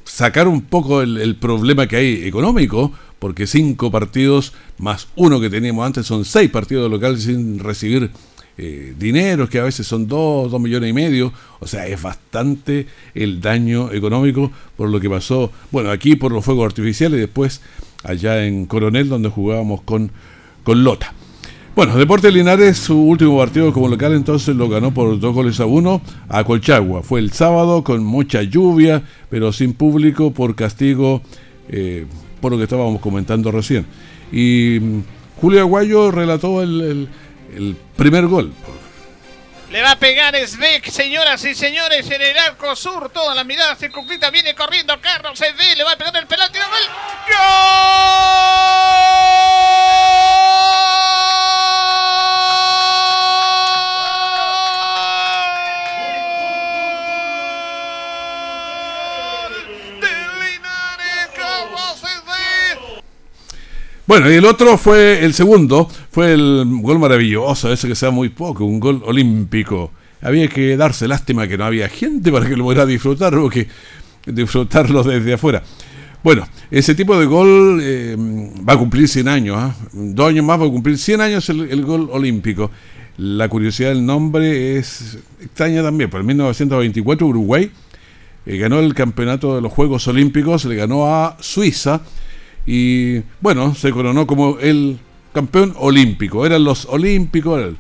sacar 0.03 0.49
un 0.49 0.63
poco 0.63 1.01
el, 1.03 1.37
problema 1.37 1.87
que 1.87 1.95
hay 1.95 2.27
económico, 2.27 2.91
porque 3.21 3.47
cinco 3.47 3.93
partidos 3.93 4.53
más 4.79 5.07
uno 5.15 5.41
que 5.41 5.49
teníamos 5.49 5.87
antes 5.87 6.07
son 6.07 6.25
seis 6.25 6.51
partidos 6.51 6.91
locales 6.91 7.23
sin 7.23 7.61
recibir 7.61 8.11
eh, 8.61 8.93
dineros 8.99 9.49
que 9.49 9.61
a 9.61 9.63
veces 9.63 9.87
son 9.87 10.09
2, 10.09 10.51
2 10.51 10.61
millones 10.61 10.91
y 10.91 10.93
medio, 10.93 11.33
o 11.61 11.67
sea, 11.69 11.87
es 11.87 12.03
bastante 12.03 12.89
el 13.15 13.41
daño 13.41 13.93
económico 13.93 14.51
por 14.77 14.89
lo 14.89 14.99
que 14.99 15.09
pasó, 15.09 15.53
bueno, 15.71 15.93
aquí 15.93 16.17
por 16.17 16.33
los 16.33 16.45
fuegos 16.45 16.67
artificiales 16.67 17.19
y 17.19 17.21
después 17.21 17.61
allá 18.03 18.45
en 18.45 18.67
Coronel 18.67 19.09
donde 19.09 19.29
jugábamos 19.29 19.83
con, 19.83 20.11
con 20.65 20.83
Lota. 20.83 21.15
Bueno, 21.77 21.97
Deportes 21.97 22.35
Linares, 22.35 22.77
su 22.79 23.01
último 23.01 23.39
partido 23.39 23.73
como 23.73 23.87
local 23.87 24.13
entonces 24.13 24.57
lo 24.57 24.69
ganó 24.69 24.93
por 24.93 25.21
dos 25.21 25.33
goles 25.33 25.61
a 25.61 25.67
uno 25.67 26.01
a 26.29 26.43
Colchagua. 26.43 27.05
Fue 27.05 27.21
el 27.21 27.31
sábado 27.31 27.85
con 27.85 28.03
mucha 28.03 28.43
lluvia, 28.43 29.05
pero 29.31 29.53
sin 29.53 29.75
público 29.75 30.33
por 30.33 30.57
castigo, 30.57 31.23
eh, 31.69 32.07
por 32.41 32.51
lo 32.51 32.59
que 32.59 32.65
estábamos 32.65 33.01
comentando 33.01 33.53
recién. 33.53 33.87
Y 34.33 34.81
mm, 34.81 35.03
Julio 35.41 35.61
Aguayo 35.61 36.11
relató 36.11 36.61
el 36.61 36.81
el 36.81 37.09
primer 37.97 38.27
gol. 38.27 38.53
Le 39.71 39.83
va 39.83 39.91
a 39.93 39.97
pegar 39.97 40.35
Svek, 40.35 40.89
señoras 40.89 41.45
y 41.45 41.55
señores, 41.55 42.11
en 42.11 42.23
el 42.23 42.39
arco 42.39 42.75
sur. 42.75 43.11
Toda 43.11 43.35
la 43.35 43.45
mirada 43.45 43.77
circunscrita. 43.77 44.31
Viene 44.31 44.55
corriendo 44.55 44.99
Carlos 45.01 45.39
Svek. 45.39 45.77
Le 45.77 45.85
va 45.85 45.93
a 45.93 45.97
pegar 45.97 46.17
el 46.17 46.27
penalti. 46.27 46.59
¡Gol! 46.59 46.67
Bueno, 64.09 64.31
y 64.33 64.37
el 64.37 64.47
otro 64.47 64.79
fue 64.79 65.23
el 65.23 65.35
segundo, 65.35 65.87
fue 66.11 66.33
el 66.33 66.65
gol 66.81 66.99
maravilloso, 66.99 67.71
ese 67.71 67.89
que 67.89 67.95
sea 67.95 68.11
muy 68.11 68.31
poco, 68.31 68.65
un 68.65 68.81
gol 68.81 69.03
olímpico. 69.05 69.91
Había 70.23 70.49
que 70.49 70.79
darse 70.79 71.07
lástima 71.07 71.47
que 71.47 71.59
no 71.59 71.67
había 71.67 71.91
gente 71.91 72.33
para 72.33 72.49
que 72.49 72.57
lo 72.57 72.65
pudiera 72.65 72.87
disfrutar, 72.87 73.35
o 73.35 73.51
que 73.51 73.69
disfrutarlo 74.25 75.03
desde 75.03 75.35
afuera. 75.35 75.63
Bueno, 76.25 76.49
ese 76.71 76.95
tipo 76.95 77.21
de 77.21 77.27
gol 77.27 77.81
eh, 77.83 78.17
va 78.67 78.73
a 78.73 78.79
cumplir 78.79 79.09
100 79.09 79.29
años, 79.29 79.57
¿ah? 79.59 79.77
dos 79.93 80.31
años 80.31 80.43
más 80.47 80.59
va 80.59 80.65
a 80.65 80.71
cumplir 80.71 80.97
100 80.97 81.21
años 81.21 81.47
el, 81.51 81.85
gol 81.85 82.09
olímpico. 82.11 82.71
La 83.19 83.51
curiosidad 83.51 83.91
del 83.91 84.07
nombre 84.07 84.79
es 84.79 85.19
extraña 85.39 85.83
también, 85.83 86.09
por 86.09 86.21
el 86.21 86.27
1924 86.27 87.27
Uruguay 87.27 87.71
eh, 88.47 88.57
ganó 88.57 88.79
el 88.79 88.95
campeonato 88.95 89.55
de 89.55 89.61
los 89.61 89.71
Juegos 89.71 90.09
Olímpicos, 90.09 90.65
le 90.65 90.77
ganó 90.77 91.15
a 91.15 91.37
Suiza 91.41 92.01
y 92.71 93.23
bueno, 93.41 93.75
se 93.75 93.91
coronó 93.93 94.27
como 94.27 94.59
el 94.59 94.99
campeón 95.33 95.73
olímpico. 95.79 96.45
Eran 96.45 96.65
los 96.65 96.85
olímpicos, 96.85 97.73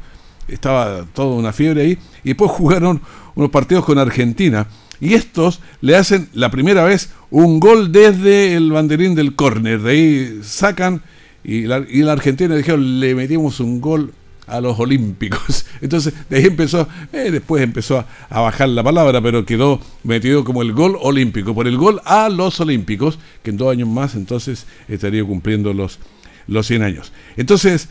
estaba 0.48 1.04
toda 1.12 1.36
una 1.36 1.52
fiebre 1.52 1.82
ahí. 1.82 1.98
Y 2.24 2.28
después 2.28 2.50
jugaron 2.50 3.02
unos 3.34 3.50
partidos 3.50 3.84
con 3.84 3.98
Argentina. 3.98 4.66
Y 4.98 5.12
estos 5.12 5.60
le 5.82 5.94
hacen 5.94 6.30
la 6.32 6.50
primera 6.50 6.84
vez 6.84 7.10
un 7.28 7.60
gol 7.60 7.92
desde 7.92 8.54
el 8.54 8.72
banderín 8.72 9.14
del 9.14 9.34
córner. 9.34 9.82
De 9.82 9.90
ahí 9.90 10.38
sacan 10.42 11.02
y 11.44 11.64
la, 11.64 11.84
Argentina 12.10 12.56
dijeron, 12.56 12.98
le 12.98 13.14
metimos 13.14 13.60
un 13.60 13.82
gol 13.82 14.14
a 14.48 14.60
los 14.60 14.78
olímpicos. 14.78 15.66
Entonces, 15.80 16.14
de 16.28 16.38
ahí 16.38 16.44
empezó, 16.44 16.88
eh, 17.12 17.30
después 17.30 17.62
empezó 17.62 18.04
a, 18.30 18.40
bajar 18.40 18.68
la 18.68 18.82
palabra, 18.82 19.20
pero 19.20 19.44
quedó 19.44 19.80
metido 20.02 20.44
como 20.44 20.62
el 20.62 20.72
gol 20.72 20.96
olímpico, 21.00 21.54
por 21.54 21.66
el 21.68 21.76
gol 21.76 22.00
a 22.04 22.28
los 22.28 22.58
olímpicos, 22.60 23.18
que 23.42 23.50
en 23.50 23.56
dos 23.56 23.70
años 23.70 23.88
más 23.88 24.14
entonces 24.14 24.66
estaría 24.88 25.24
cumpliendo 25.24 25.72
los, 25.72 25.98
los 26.46 26.66
100 26.66 26.82
años. 26.82 27.12
Entonces, 27.36 27.88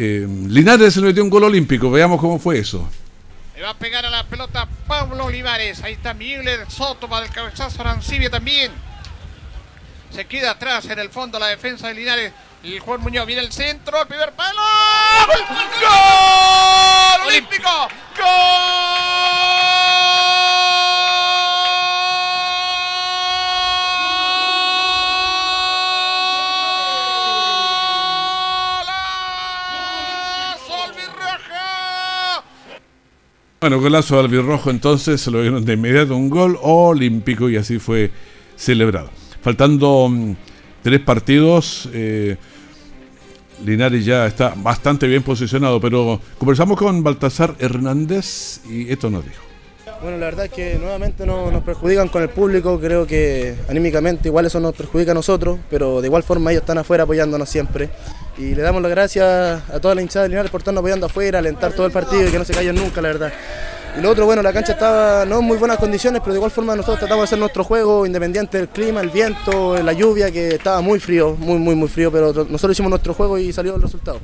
Eh, 0.00 0.26
Linares 0.46 0.94
se 0.94 1.00
metió 1.00 1.24
un 1.24 1.30
gol 1.30 1.42
olímpico, 1.42 1.90
veamos 1.90 2.20
cómo 2.20 2.38
fue 2.38 2.58
eso. 2.58 2.88
Le 3.56 3.62
va 3.62 3.70
a 3.70 3.74
pegar 3.74 4.06
a 4.06 4.10
la 4.10 4.22
pelota 4.22 4.68
Pablo 4.86 5.24
Olivares. 5.24 5.82
Ahí 5.82 5.94
está 5.94 6.14
Miguel 6.14 6.60
Soto 6.68 7.08
para 7.08 7.26
el 7.26 7.32
cabezazo 7.32 7.80
Arancibia 7.80 8.30
también. 8.30 8.70
Se 10.14 10.24
queda 10.26 10.52
atrás 10.52 10.84
en 10.86 11.00
el 11.00 11.10
fondo 11.10 11.40
la 11.40 11.48
defensa 11.48 11.88
de 11.88 11.94
Linares. 11.94 12.32
Y 12.62 12.78
Juan 12.78 13.00
Muñoz 13.00 13.26
viene 13.26 13.42
el 13.42 13.52
centro, 13.52 14.02
el 14.02 14.08
primer 14.08 14.32
palo. 14.32 14.60
¡Gol! 15.80 17.28
¡Olímpico! 17.28 17.68
Bueno, 33.60 33.80
golazo 33.80 34.20
albirrojo 34.20 34.70
entonces 34.70 35.20
se 35.20 35.32
lo 35.32 35.42
dieron 35.42 35.64
de 35.64 35.72
inmediato 35.72 36.14
un 36.14 36.30
gol 36.30 36.56
olímpico 36.62 37.50
y 37.50 37.56
así 37.56 37.80
fue 37.80 38.12
celebrado. 38.56 39.10
Faltando 39.42 40.08
mm, 40.08 40.36
tres 40.82 41.00
partidos, 41.00 41.88
eh, 41.92 42.36
Linares 43.64 44.04
ya 44.04 44.26
está 44.26 44.54
bastante 44.56 45.06
bien 45.06 45.22
posicionado, 45.22 45.80
pero 45.80 46.20
conversamos 46.38 46.78
con 46.78 47.02
Baltasar 47.02 47.54
Hernández 47.58 48.60
y 48.68 48.90
esto 48.90 49.10
nos 49.10 49.24
dijo. 49.24 49.42
Bueno, 50.00 50.16
la 50.18 50.26
verdad 50.26 50.44
es 50.44 50.52
que 50.52 50.78
nuevamente 50.78 51.26
no, 51.26 51.50
nos 51.50 51.64
perjudican 51.64 52.08
con 52.08 52.22
el 52.22 52.28
público, 52.28 52.78
creo 52.78 53.04
que 53.04 53.56
anímicamente 53.68 54.28
igual 54.28 54.46
eso 54.46 54.60
nos 54.60 54.74
perjudica 54.74 55.10
a 55.10 55.14
nosotros, 55.14 55.58
pero 55.68 56.00
de 56.00 56.06
igual 56.06 56.22
forma 56.22 56.52
ellos 56.52 56.60
están 56.60 56.78
afuera 56.78 57.02
apoyándonos 57.02 57.48
siempre. 57.48 57.90
Y 58.36 58.54
le 58.54 58.62
damos 58.62 58.80
las 58.80 58.92
gracias 58.92 59.26
a 59.68 59.80
toda 59.80 59.96
la 59.96 60.02
hinchada 60.02 60.24
de 60.24 60.28
Linares 60.28 60.52
por 60.52 60.60
estarnos 60.60 60.82
apoyando 60.82 61.06
afuera, 61.06 61.40
alentar 61.40 61.72
todo 61.72 61.86
el 61.86 61.92
partido 61.92 62.28
y 62.28 62.30
que 62.30 62.38
no 62.38 62.44
se 62.44 62.54
callen 62.54 62.76
nunca, 62.76 63.02
la 63.02 63.08
verdad. 63.08 63.32
Y 63.96 64.00
lo 64.00 64.10
otro, 64.10 64.26
bueno, 64.26 64.42
la 64.42 64.52
cancha 64.52 64.72
estaba 64.72 65.24
no 65.24 65.40
en 65.40 65.44
muy 65.44 65.56
buenas 65.56 65.78
condiciones, 65.78 66.20
pero 66.20 66.32
de 66.32 66.38
igual 66.38 66.50
forma 66.50 66.76
nosotros 66.76 66.98
tratamos 66.98 67.22
de 67.22 67.24
hacer 67.24 67.38
nuestro 67.38 67.64
juego 67.64 68.06
independiente 68.06 68.58
del 68.58 68.68
clima, 68.68 69.00
el 69.00 69.10
viento, 69.10 69.80
la 69.82 69.92
lluvia, 69.92 70.30
que 70.30 70.48
estaba 70.54 70.80
muy 70.80 71.00
frío, 71.00 71.34
muy, 71.36 71.58
muy, 71.58 71.74
muy 71.74 71.88
frío, 71.88 72.12
pero 72.12 72.32
nosotros 72.32 72.72
hicimos 72.72 72.90
nuestro 72.90 73.14
juego 73.14 73.38
y 73.38 73.52
salió 73.52 73.74
el 73.74 73.82
resultado. 73.82 74.20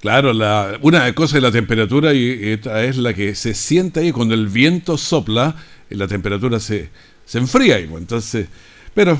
Claro, 0.00 0.32
la, 0.32 0.78
una 0.82 1.12
cosa 1.14 1.36
es 1.36 1.42
la 1.42 1.50
temperatura 1.50 2.14
y 2.14 2.52
esta 2.52 2.82
es 2.84 2.96
la 2.96 3.12
que 3.12 3.34
se 3.34 3.54
siente 3.54 4.00
ahí 4.00 4.12
cuando 4.12 4.34
el 4.34 4.46
viento 4.48 4.96
sopla, 4.96 5.56
la 5.90 6.06
temperatura 6.06 6.60
se, 6.60 6.90
se 7.24 7.38
enfría 7.38 7.76
ahí. 7.76 7.86
Pues, 7.86 8.00
entonces, 8.00 8.46
pero 8.94 9.18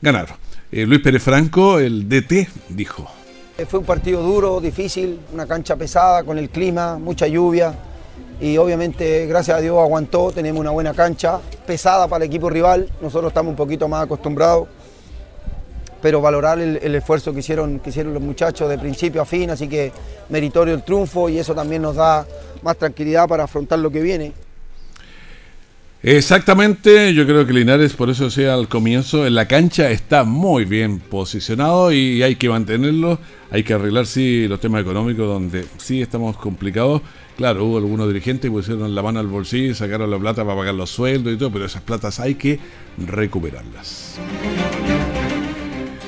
ganaron. 0.00 0.36
Eh, 0.70 0.86
Luis 0.86 1.00
Pérez 1.00 1.22
Franco, 1.22 1.78
el 1.78 2.08
DT, 2.08 2.48
dijo. 2.68 3.10
Fue 3.68 3.80
un 3.80 3.86
partido 3.86 4.22
duro, 4.22 4.60
difícil, 4.60 5.18
una 5.32 5.46
cancha 5.46 5.76
pesada 5.76 6.24
con 6.24 6.38
el 6.38 6.50
clima, 6.50 6.98
mucha 6.98 7.26
lluvia 7.26 7.74
y 8.40 8.56
obviamente 8.56 9.26
gracias 9.26 9.58
a 9.58 9.60
Dios 9.60 9.78
aguantó, 9.78 10.32
tenemos 10.32 10.60
una 10.60 10.70
buena 10.70 10.94
cancha, 10.94 11.40
pesada 11.66 12.08
para 12.08 12.24
el 12.24 12.30
equipo 12.30 12.50
rival, 12.50 12.88
nosotros 13.00 13.30
estamos 13.30 13.50
un 13.50 13.56
poquito 13.56 13.88
más 13.88 14.04
acostumbrados 14.04 14.68
pero 16.02 16.20
valorar 16.20 16.58
el, 16.58 16.94
esfuerzo 16.96 17.32
que 17.32 17.38
hicieron, 17.38 17.78
que 17.78 17.90
hicieron 17.90 18.12
los 18.12 18.22
muchachos 18.22 18.68
de 18.68 18.76
principio 18.76 19.22
a 19.22 19.24
fin, 19.24 19.50
así 19.50 19.68
que 19.68 19.92
meritorio 20.30 20.74
el 20.74 20.82
triunfo 20.82 21.28
y 21.28 21.38
eso 21.38 21.54
también 21.54 21.80
nos 21.80 21.94
da 21.94 22.26
más 22.60 22.76
tranquilidad 22.76 23.28
para 23.28 23.44
afrontar 23.44 23.78
lo 23.78 23.88
que 23.90 24.00
viene. 24.00 24.32
Exactamente, 26.04 27.14
yo 27.14 27.24
creo 27.26 27.46
que 27.46 27.52
Linares, 27.52 27.92
por 27.92 28.10
eso 28.10 28.28
sea 28.28 28.54
al 28.54 28.66
comienzo, 28.66 29.24
en 29.24 29.36
la 29.36 29.46
cancha 29.46 29.88
está 29.92 30.24
muy 30.24 30.64
bien 30.64 30.98
posicionado 30.98 31.92
y 31.92 32.24
hay 32.24 32.34
que 32.34 32.48
mantenerlo, 32.48 33.20
hay 33.52 33.62
que 33.62 33.74
arreglar 33.74 34.06
sí 34.06 34.48
los 34.48 34.58
temas 34.58 34.82
económicos 34.82 35.28
donde 35.28 35.64
sí 35.76 36.02
estamos 36.02 36.36
complicados. 36.36 37.02
Claro, 37.36 37.66
hubo 37.66 37.78
algunos 37.78 38.08
dirigentes 38.08 38.50
que 38.50 38.52
pusieron 38.52 38.92
la 38.96 39.02
mano 39.02 39.20
al 39.20 39.28
bolsillo, 39.28 39.76
sacaron 39.76 40.10
la 40.10 40.18
plata 40.18 40.44
para 40.44 40.56
pagar 40.56 40.74
los 40.74 40.90
sueldos 40.90 41.34
y 41.34 41.36
todo, 41.36 41.52
pero 41.52 41.66
esas 41.66 41.82
platas 41.82 42.18
hay 42.18 42.34
que 42.34 42.58
recuperarlas. 42.98 44.18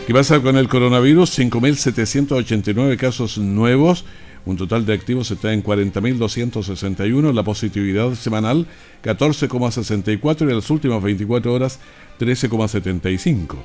¿Qué 0.08 0.12
pasa 0.12 0.40
con 0.40 0.56
el 0.56 0.68
coronavirus? 0.68 1.38
5.789 1.38 2.96
casos 2.96 3.38
nuevos. 3.38 4.04
Un 4.46 4.56
total 4.56 4.84
de 4.84 4.92
activos 4.92 5.30
está 5.30 5.52
en 5.52 5.62
40.261. 5.62 7.32
La 7.32 7.42
positividad 7.42 8.14
semanal 8.14 8.66
14,64 9.02 10.40
y 10.40 10.42
en 10.44 10.56
las 10.56 10.70
últimas 10.70 11.02
24 11.02 11.52
horas 11.52 11.80
13,75. 12.20 13.56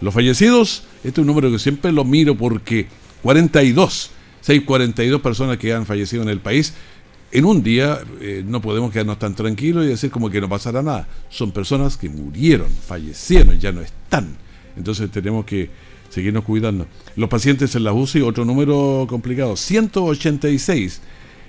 Los 0.00 0.12
fallecidos, 0.12 0.84
este 0.98 1.08
es 1.08 1.18
un 1.18 1.26
número 1.26 1.50
que 1.50 1.58
siempre 1.58 1.90
lo 1.90 2.04
miro 2.04 2.36
porque 2.36 2.86
42, 3.22 4.10
642 4.42 5.20
personas 5.22 5.56
que 5.56 5.72
han 5.72 5.86
fallecido 5.86 6.22
en 6.22 6.28
el 6.28 6.40
país. 6.40 6.74
En 7.32 7.44
un 7.46 7.62
día 7.62 8.00
eh, 8.20 8.44
no 8.46 8.60
podemos 8.60 8.92
quedarnos 8.92 9.18
tan 9.18 9.34
tranquilos 9.34 9.84
y 9.84 9.88
decir 9.88 10.10
como 10.10 10.28
que 10.28 10.40
no 10.40 10.48
pasará 10.48 10.82
nada. 10.82 11.08
Son 11.30 11.50
personas 11.50 11.96
que 11.96 12.10
murieron, 12.10 12.68
fallecieron, 12.68 13.58
ya 13.58 13.72
no 13.72 13.80
están. 13.80 14.36
Entonces 14.76 15.10
tenemos 15.10 15.46
que 15.46 15.70
seguirnos 16.08 16.44
cuidando. 16.44 16.86
Los 17.16 17.28
pacientes 17.28 17.74
en 17.74 17.84
la 17.84 17.92
UCI, 17.92 18.22
otro 18.22 18.44
número 18.44 19.06
complicado, 19.08 19.56
186. 19.56 21.00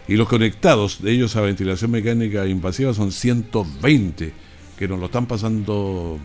Y 0.08 0.16
los 0.16 0.28
conectados 0.28 1.02
de 1.02 1.12
ellos 1.12 1.36
a 1.36 1.42
ventilación 1.42 1.92
mecánica 1.92 2.46
invasiva 2.46 2.94
son 2.94 3.12
120, 3.12 4.34
que 4.78 4.88
nos 4.88 5.00
lo 5.00 5.08
están 5.08 5.26
pasando 5.26 6.18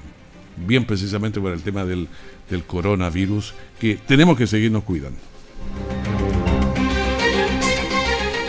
bien 0.57 0.85
precisamente 0.85 1.41
por 1.41 1.53
el 1.53 1.63
tema 1.63 1.85
del, 1.85 2.09
del 2.49 2.63
coronavirus, 2.65 3.55
que 3.81 3.97
tenemos 4.07 4.37
que 4.37 4.47
seguirnos 4.47 4.85
cuidando. 4.85 5.19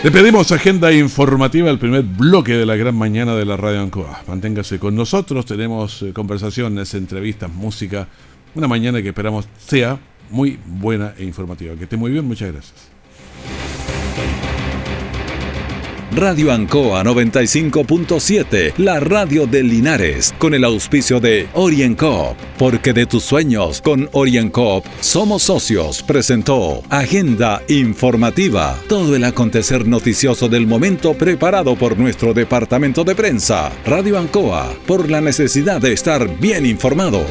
Le 0.04 0.10
pedimos 0.10 0.52
agenda 0.52 0.92
informativa, 0.92 1.70
el 1.70 1.78
primer 1.78 2.02
bloque 2.02 2.52
de 2.52 2.66
la 2.66 2.76
gran 2.76 2.94
mañana 2.94 3.34
de 3.36 3.46
la 3.46 3.56
Radio 3.56 3.80
Ancoa. 3.80 4.22
Manténgase 4.26 4.78
con 4.78 4.94
nosotros, 4.94 5.46
tenemos 5.46 6.02
eh, 6.02 6.12
conversaciones, 6.12 6.92
entrevistas, 6.92 7.50
música, 7.50 8.06
una 8.54 8.68
mañana 8.68 9.02
que 9.02 9.08
esperamos 9.08 9.48
sea 9.58 9.98
muy 10.30 10.58
buena 10.66 11.14
e 11.18 11.24
informativa. 11.24 11.74
Que 11.76 11.84
esté 11.84 11.96
muy 11.96 12.10
bien, 12.10 12.24
muchas 12.26 12.52
gracias. 12.52 12.94
Radio 16.16 16.52
Ancoa 16.52 17.02
95.7, 17.02 18.74
la 18.76 19.00
radio 19.00 19.48
de 19.48 19.64
Linares, 19.64 20.32
con 20.38 20.54
el 20.54 20.62
auspicio 20.62 21.18
de 21.18 21.48
OrienCoop, 21.54 22.36
porque 22.56 22.92
de 22.92 23.04
tus 23.06 23.24
sueños 23.24 23.82
con 23.82 24.08
OrienCoop 24.12 24.84
somos 25.00 25.42
socios, 25.42 26.04
presentó 26.04 26.84
Agenda 26.88 27.62
Informativa, 27.66 28.78
todo 28.88 29.16
el 29.16 29.24
acontecer 29.24 29.88
noticioso 29.88 30.48
del 30.48 30.68
momento 30.68 31.14
preparado 31.14 31.74
por 31.74 31.98
nuestro 31.98 32.32
departamento 32.32 33.02
de 33.02 33.16
prensa. 33.16 33.72
Radio 33.84 34.16
Ancoa, 34.16 34.72
por 34.86 35.10
la 35.10 35.20
necesidad 35.20 35.80
de 35.80 35.94
estar 35.94 36.38
bien 36.38 36.64
informado. 36.64 37.24